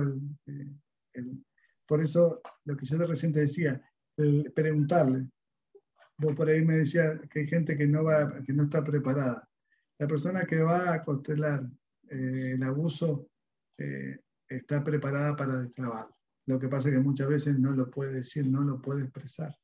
[1.86, 3.82] por eso lo que yo recién te decía,
[4.56, 5.28] preguntarle.
[6.18, 9.48] Vos por ahí me decía que hay gente que no va, que no está preparada.
[9.98, 11.68] la persona que va a constelar
[12.10, 13.28] eh, el abuso
[13.78, 16.16] eh, está preparada para destrabarlo.
[16.48, 19.56] Lo que pasa es que muchas veces no lo puede decir, no lo puede expresar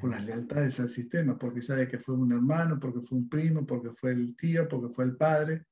[0.00, 3.66] por las lealtades al sistema, porque sabe que fue un hermano, porque fue un primo,
[3.66, 5.66] porque fue el tío, porque fue el padre.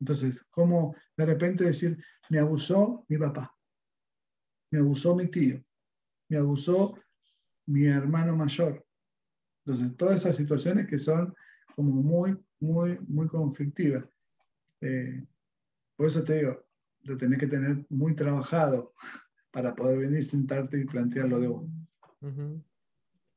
[0.00, 3.54] Entonces, ¿cómo de repente decir, me abusó mi papá,
[4.72, 5.62] me abusó mi tío,
[6.28, 6.98] me abusó
[7.66, 8.84] mi hermano mayor?
[9.64, 11.32] Entonces, todas esas situaciones que son
[11.76, 14.04] como muy, muy, muy conflictivas.
[14.80, 15.24] Eh,
[15.94, 16.66] por eso te digo,
[17.02, 18.92] lo tenés que tener muy trabajado
[19.52, 21.70] para poder venir, sentarte y plantearlo de uno.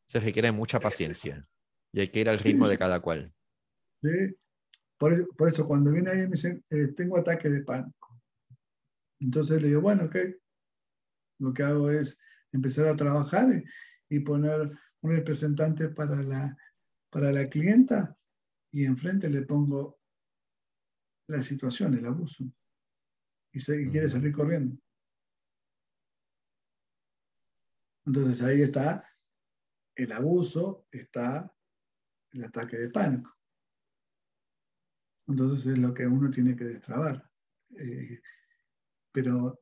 [0.08, 1.48] Se requiere mucha paciencia
[1.92, 3.34] y hay que ir al ritmo de cada cual.
[4.02, 4.36] Sí.
[4.98, 8.22] Por, por eso cuando viene alguien me dice, eh, tengo ataque de pánico.
[9.20, 10.16] Entonces le digo, bueno, ok.
[11.40, 12.18] Lo que hago es
[12.54, 13.50] empezar a trabajar
[14.10, 16.58] y, y poner un representante para la,
[17.10, 18.18] para la clienta
[18.72, 20.00] y enfrente le pongo
[21.28, 22.44] la situación, el abuso.
[23.54, 24.78] Y, se, quiere salir corriendo.
[28.06, 29.04] Entonces ahí está
[29.96, 31.52] el abuso, está
[32.32, 33.36] el ataque de pánico.
[35.28, 37.30] Entonces es lo que uno tiene que destrabar.
[37.78, 38.22] Eh,
[39.12, 39.60] pero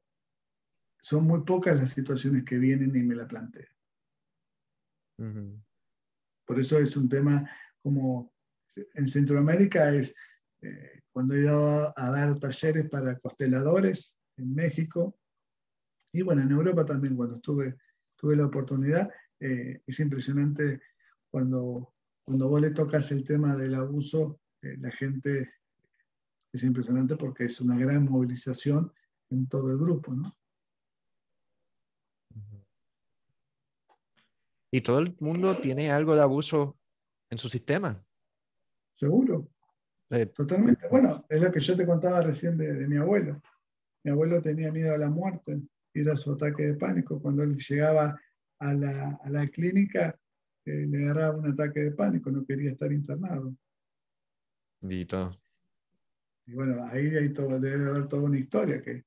[0.99, 3.67] son muy pocas las situaciones que vienen y me la plantean.
[6.45, 7.49] Por eso es un tema
[7.81, 8.33] como
[8.75, 10.13] en Centroamérica es
[10.61, 15.17] eh, cuando he ido a, dar talleres para consteladores en México
[16.11, 17.77] y bueno, en Europa también cuando estuve,
[18.15, 19.09] tuve la oportunidad,
[19.43, 20.79] eh, es impresionante
[21.29, 25.51] cuando, cuando vos le tocas el tema del abuso, eh, la gente
[26.53, 28.93] es impresionante porque es una gran movilización
[29.31, 30.33] en todo el grupo, ¿no?
[34.71, 36.79] Y todo el mundo tiene algo de abuso
[37.29, 38.01] en su sistema.
[38.95, 39.49] Seguro.
[40.09, 40.87] Eh, Totalmente.
[40.87, 43.41] Bueno, es lo que yo te contaba recién de, mi abuelo.
[44.03, 45.61] Mi abuelo tenía miedo a la muerte,
[45.93, 47.21] era su ataque de pánico.
[47.21, 48.17] Cuando él llegaba
[48.69, 50.17] a la, clínica,
[50.65, 53.55] eh, le agarraba un ataque de pánico, no quería estar internado.
[54.81, 55.37] Y todo.
[56.45, 59.05] Y bueno, ahí debe haber toda una historia que,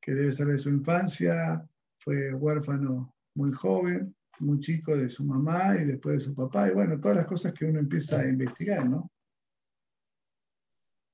[0.00, 1.66] que debe ser de su infancia,
[1.98, 6.74] fue huérfano muy joven, muy chico de su mamá y después de su papá, y
[6.74, 9.10] bueno, todas las cosas que uno empieza a investigar, ¿no?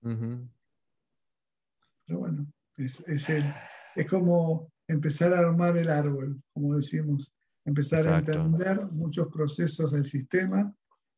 [0.02, 2.46] Pero bueno,
[2.76, 7.32] es, es, como empezar a armar el árbol, como decimos,
[7.64, 10.74] empezar a entender muchos procesos del sistema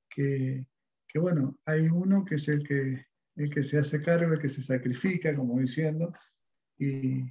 [0.08, 0.66] que,
[1.08, 4.48] que, bueno, hay uno que es el que, el que se hace cargo, el que
[4.48, 6.12] se sacrifica, como diciendo,
[6.78, 7.22] y,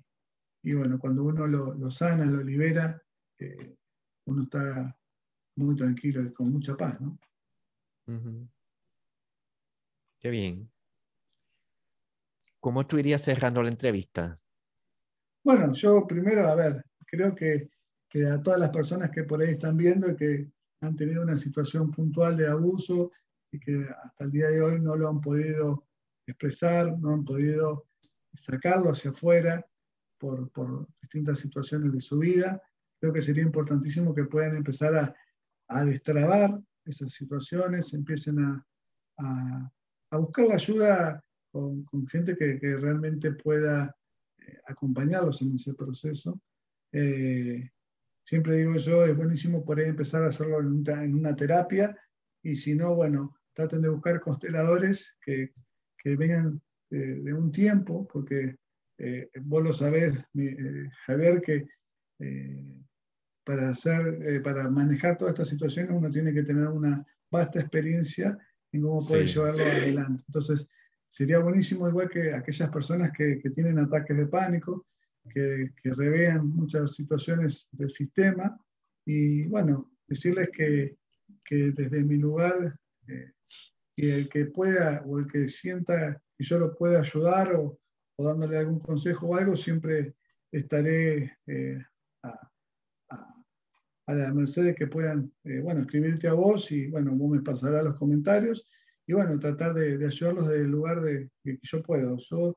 [0.63, 3.01] y bueno, cuando uno lo, lo sana, lo libera,
[3.39, 3.75] eh,
[4.25, 4.97] uno está
[5.55, 7.19] muy tranquilo y con mucha paz, ¿no?
[10.19, 10.69] Qué bien.
[12.59, 14.35] ¿Cómo tú irías cerrando la entrevista?
[15.43, 17.69] Bueno, yo primero, a ver, creo que,
[18.11, 20.51] que, a todas las personas que por ahí están viendo y que
[20.81, 23.11] han tenido una situación puntual de abuso
[23.51, 25.87] y que hasta el día de hoy no lo han podido
[26.27, 27.87] expresar, no han podido
[28.33, 29.65] sacarlo hacia afuera
[30.19, 32.61] por, por distintas situaciones de su vida,
[32.99, 35.15] creo que sería importantísimo que puedan empezar a,
[35.69, 38.65] a destrabar esas situaciones, empiecen a,
[40.09, 43.95] a, buscar ayuda con, con gente que, que, realmente pueda
[44.37, 46.39] eh, acompañarlos en ese proceso.
[46.91, 47.69] Eh,
[48.23, 51.95] siempre digo yo, es buenísimo por ahí empezar a hacerlo en una, en una terapia
[52.43, 55.53] y si no, bueno, traten de buscar consteladores que,
[55.97, 58.55] que vengan de, de, un tiempo, porque
[58.97, 60.49] eh, vos lo sabés, mi,
[61.05, 61.65] Javier, que
[63.43, 68.37] para, hacer, eh, para manejar todas estas situaciones uno tiene que tener una vasta experiencia
[68.71, 70.23] en cómo puede llevarlo adelante.
[70.27, 70.67] Entonces,
[71.09, 74.85] sería buenísimo igual que aquellas personas que, que tienen ataques de pánico,
[75.29, 78.57] que, que, revean muchas situaciones del sistema
[79.05, 80.97] y bueno, decirles que,
[81.45, 83.31] que desde mi lugar, eh,
[83.95, 87.79] que el que pueda o el que sienta que yo lo pueda ayudar o,
[88.17, 90.15] o dándole algún consejo o algo, siempre
[90.51, 91.83] estaré eh,
[92.23, 92.51] a,
[94.07, 97.41] a la merced de que puedan, eh, bueno, escribirte a vos y, bueno, vos me
[97.41, 98.67] pasarás los comentarios
[99.07, 102.17] y, bueno, tratar de, de ayudarlos desde el lugar de que yo puedo.
[102.17, 102.55] Yo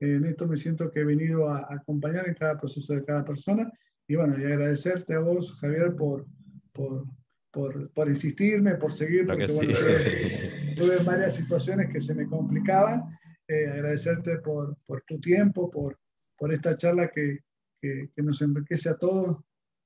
[0.00, 3.70] en esto me siento que he venido a, acompañar en cada proceso de cada persona.
[4.08, 6.26] Y, bueno, y agradecerte a vos, Javier, por,
[6.72, 7.04] por,
[7.50, 9.72] por, por insistirme, por seguir, porque, bueno,
[10.76, 13.04] tuve, varias situaciones que se me complicaban.
[13.48, 15.96] Eh, agradecerte por, por, tu tiempo, por,
[16.36, 17.40] por esta charla que,
[17.80, 19.38] que, que nos enriquece a todos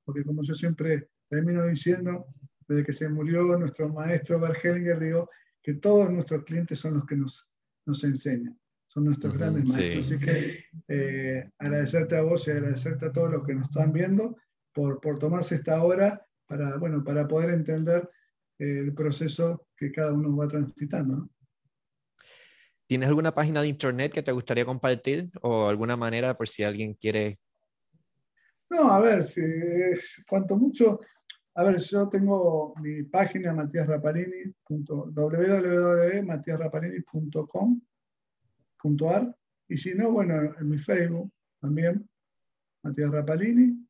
[0.05, 2.25] porque como yo siempre termino diciendo,
[2.67, 4.61] desde que se murió nuestro maestro Bert
[4.99, 5.29] digo,
[5.61, 7.47] que todos nuestros clientes son los que nos,
[7.85, 8.59] nos enseñan,
[8.93, 10.05] son nuestros grandes maestros.
[10.11, 14.37] Así que eh, agradecerte a vos y agradecerte a todos los que nos están viendo
[14.73, 18.09] por, por tomarse esta hora para, bueno, para poder entender
[18.59, 21.29] eh, el proceso que cada uno va transitando.
[22.85, 26.93] ¿Tienes alguna página de internet que te gustaría compartir o alguna manera por si alguien
[26.93, 27.39] quiere?
[28.69, 29.41] No, a ver, si,
[30.27, 30.99] cuanto mucho,
[31.55, 33.53] a ver, yo tengo mi página
[38.83, 39.35] matiasraparini.www.matiasraparini.com.ar
[39.67, 42.09] y si no, bueno, en mi Facebook también,
[42.83, 43.87] Matías Rapalini.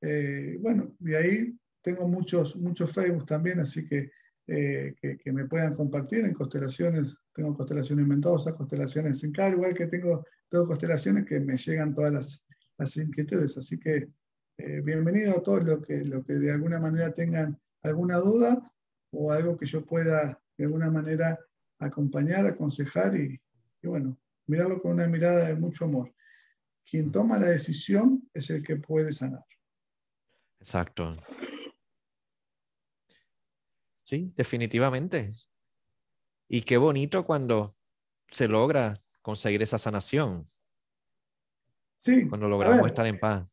[0.00, 4.10] Eh, bueno, y ahí tengo muchos, muchos Facebook también, así que,
[4.46, 9.50] eh, que, que, me puedan compartir en constelaciones tengo constelaciones en Mendoza, constelaciones en cada
[9.50, 12.44] lugar que tengo, tengo constelaciones que me llegan todas las,
[12.78, 13.58] las inquietudes.
[13.58, 14.08] Así que
[14.56, 18.72] eh, bienvenido a todos los que, lo que de alguna manera tengan alguna duda
[19.12, 21.38] o algo que yo pueda de alguna manera
[21.78, 23.40] acompañar, aconsejar y,
[23.82, 26.14] y bueno, mirarlo con una mirada de mucho amor.
[26.88, 29.44] Quien toma la decisión es el que puede sanar.
[30.60, 31.12] Exacto.
[34.02, 35.32] Sí, definitivamente.
[36.48, 37.76] Y qué bonito cuando
[38.30, 40.48] se logra conseguir esa sanación.
[42.04, 42.28] Sí.
[42.28, 43.48] Cuando logramos estar en paz.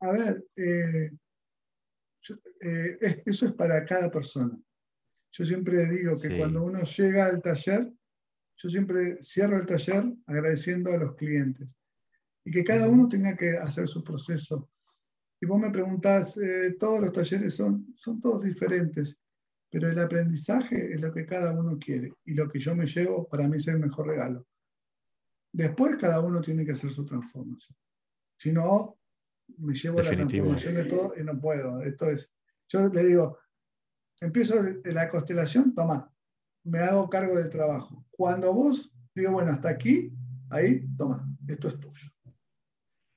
[0.00, 1.10] A ver, eh,
[2.62, 4.58] eh, eso es para cada persona.
[5.32, 7.92] Yo siempre digo que cuando uno llega al taller,
[8.56, 11.68] yo siempre cierro el taller agradeciendo a los clientes
[12.44, 14.70] y que cada uno tenga que hacer su proceso.
[15.40, 19.16] Y vos me preguntás, eh, todos los talleres son, son todos diferentes
[19.70, 23.28] pero el aprendizaje es lo que cada uno quiere y lo que yo me llevo
[23.28, 24.44] para mí es el mejor regalo.
[25.52, 27.76] Después cada uno tiene que hacer su transformación.
[28.36, 28.98] Si no,
[29.58, 31.82] me llevo la transformación de todo y no puedo.
[31.82, 32.28] Esto es,
[32.68, 33.38] yo le digo,
[34.20, 34.54] empiezo
[34.84, 36.12] la constelación, toma,
[36.64, 38.04] me hago cargo del trabajo.
[38.10, 40.12] Cuando vos digo, bueno, hasta aquí,
[40.50, 42.08] ahí, toma, esto es tuyo.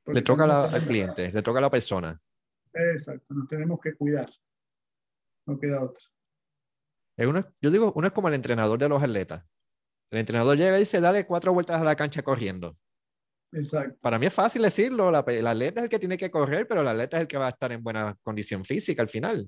[0.08, 2.20] le toca al cliente, le toca a la persona.
[2.74, 4.30] Exacto, nos tenemos que cuidar.
[5.46, 6.14] No queda otra
[7.18, 9.44] yo digo, uno es como el entrenador de los atletas.
[10.12, 12.78] El entrenador llega y dice, dale cuatro vueltas a la cancha corriendo.
[13.52, 13.98] Exacto.
[14.02, 16.82] Para mí es fácil decirlo, la, el atleta es el que tiene que correr, pero
[16.82, 19.48] el atleta es el que va a estar en buena condición física al final.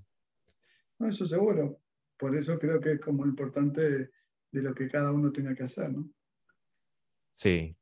[0.99, 1.79] No, eso seguro.
[2.17, 4.09] Por eso creo que es como importante de,
[4.51, 6.09] lo que cada uno tenga que hacer, ¿no?
[7.29, 7.75] Sí.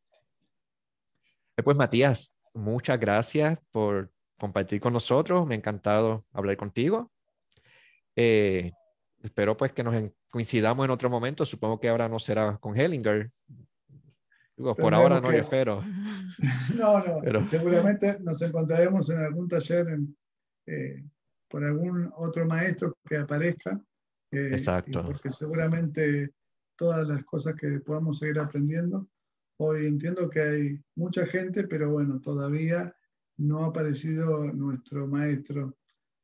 [1.64, 5.45] Pues Matías, muchas gracias por compartir con nosotros.
[5.45, 7.11] Me ha encantado hablar contigo.
[8.16, 8.72] Eh,
[9.22, 11.45] espero pues que nos coincidamos en otro momento.
[11.45, 13.32] Supongo que ahora no será con Hellinger.
[14.55, 15.84] por ahora no, espero.
[16.76, 17.47] No, no.
[17.47, 19.86] Seguramente nos encontraremos en algún taller
[20.66, 21.03] eh,
[21.54, 23.80] por algún otro maestro que aparezca.
[24.32, 25.04] Eh, Exacto.
[25.06, 26.32] Porque seguramente
[26.76, 29.08] todas las cosas que podamos seguir aprendiendo.
[29.60, 32.91] Hoy entiendo que hay mucha gente, pero bueno, todavía
[33.38, 35.78] no ha aparecido nuestro maestro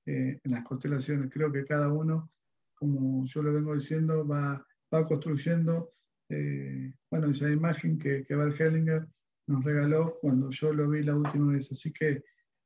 [0.07, 1.30] eh, en las constelaciones.
[1.32, 2.32] Creo que cada uno
[2.73, 5.93] como yo lo vengo diciendo, va, va construyendo,
[6.30, 9.05] eh, bueno, esa imagen que, que Val Hellinger
[9.45, 11.71] nos regaló cuando yo lo vi la última vez.
[11.71, 12.23] Así que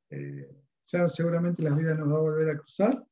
[0.08, 3.04] eh, ya seguramente la vida nos va a volver a cruzar.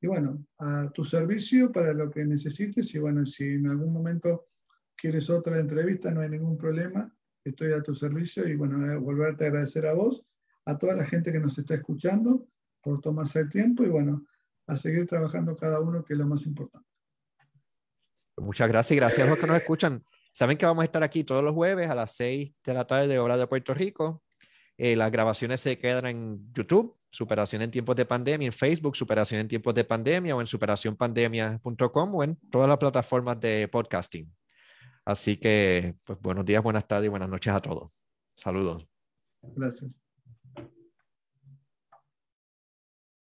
[0.00, 2.94] Y bueno, a tu servicio para lo que necesites.
[2.94, 4.48] Y bueno, si en algún momento
[4.96, 7.12] quieres otra entrevista, no hay ningún problema.
[7.44, 10.22] Estoy a tu servicio y bueno, volverte a agradecer a vos,
[10.64, 12.48] a toda la gente que nos está escuchando
[12.82, 14.26] por tomarse el tiempo y bueno,
[14.66, 16.88] a seguir trabajando cada uno, que es lo más importante.
[18.36, 20.02] Muchas gracias gracias a los que nos escuchan.
[20.32, 23.18] Saben que vamos a estar aquí todos los jueves a las 6 de la tarde,
[23.18, 24.22] hora de Puerto Rico.
[24.78, 29.40] Eh, las grabaciones se quedan en YouTube, Superación en tiempos de pandemia, en Facebook, Superación
[29.40, 34.32] en tiempos de pandemia, o en superacionpandemia.com, o en todas las plataformas de podcasting.
[35.04, 37.92] Así que, pues buenos días, buenas tardes y buenas noches a todos.
[38.36, 38.86] Saludos.
[39.42, 39.90] Gracias.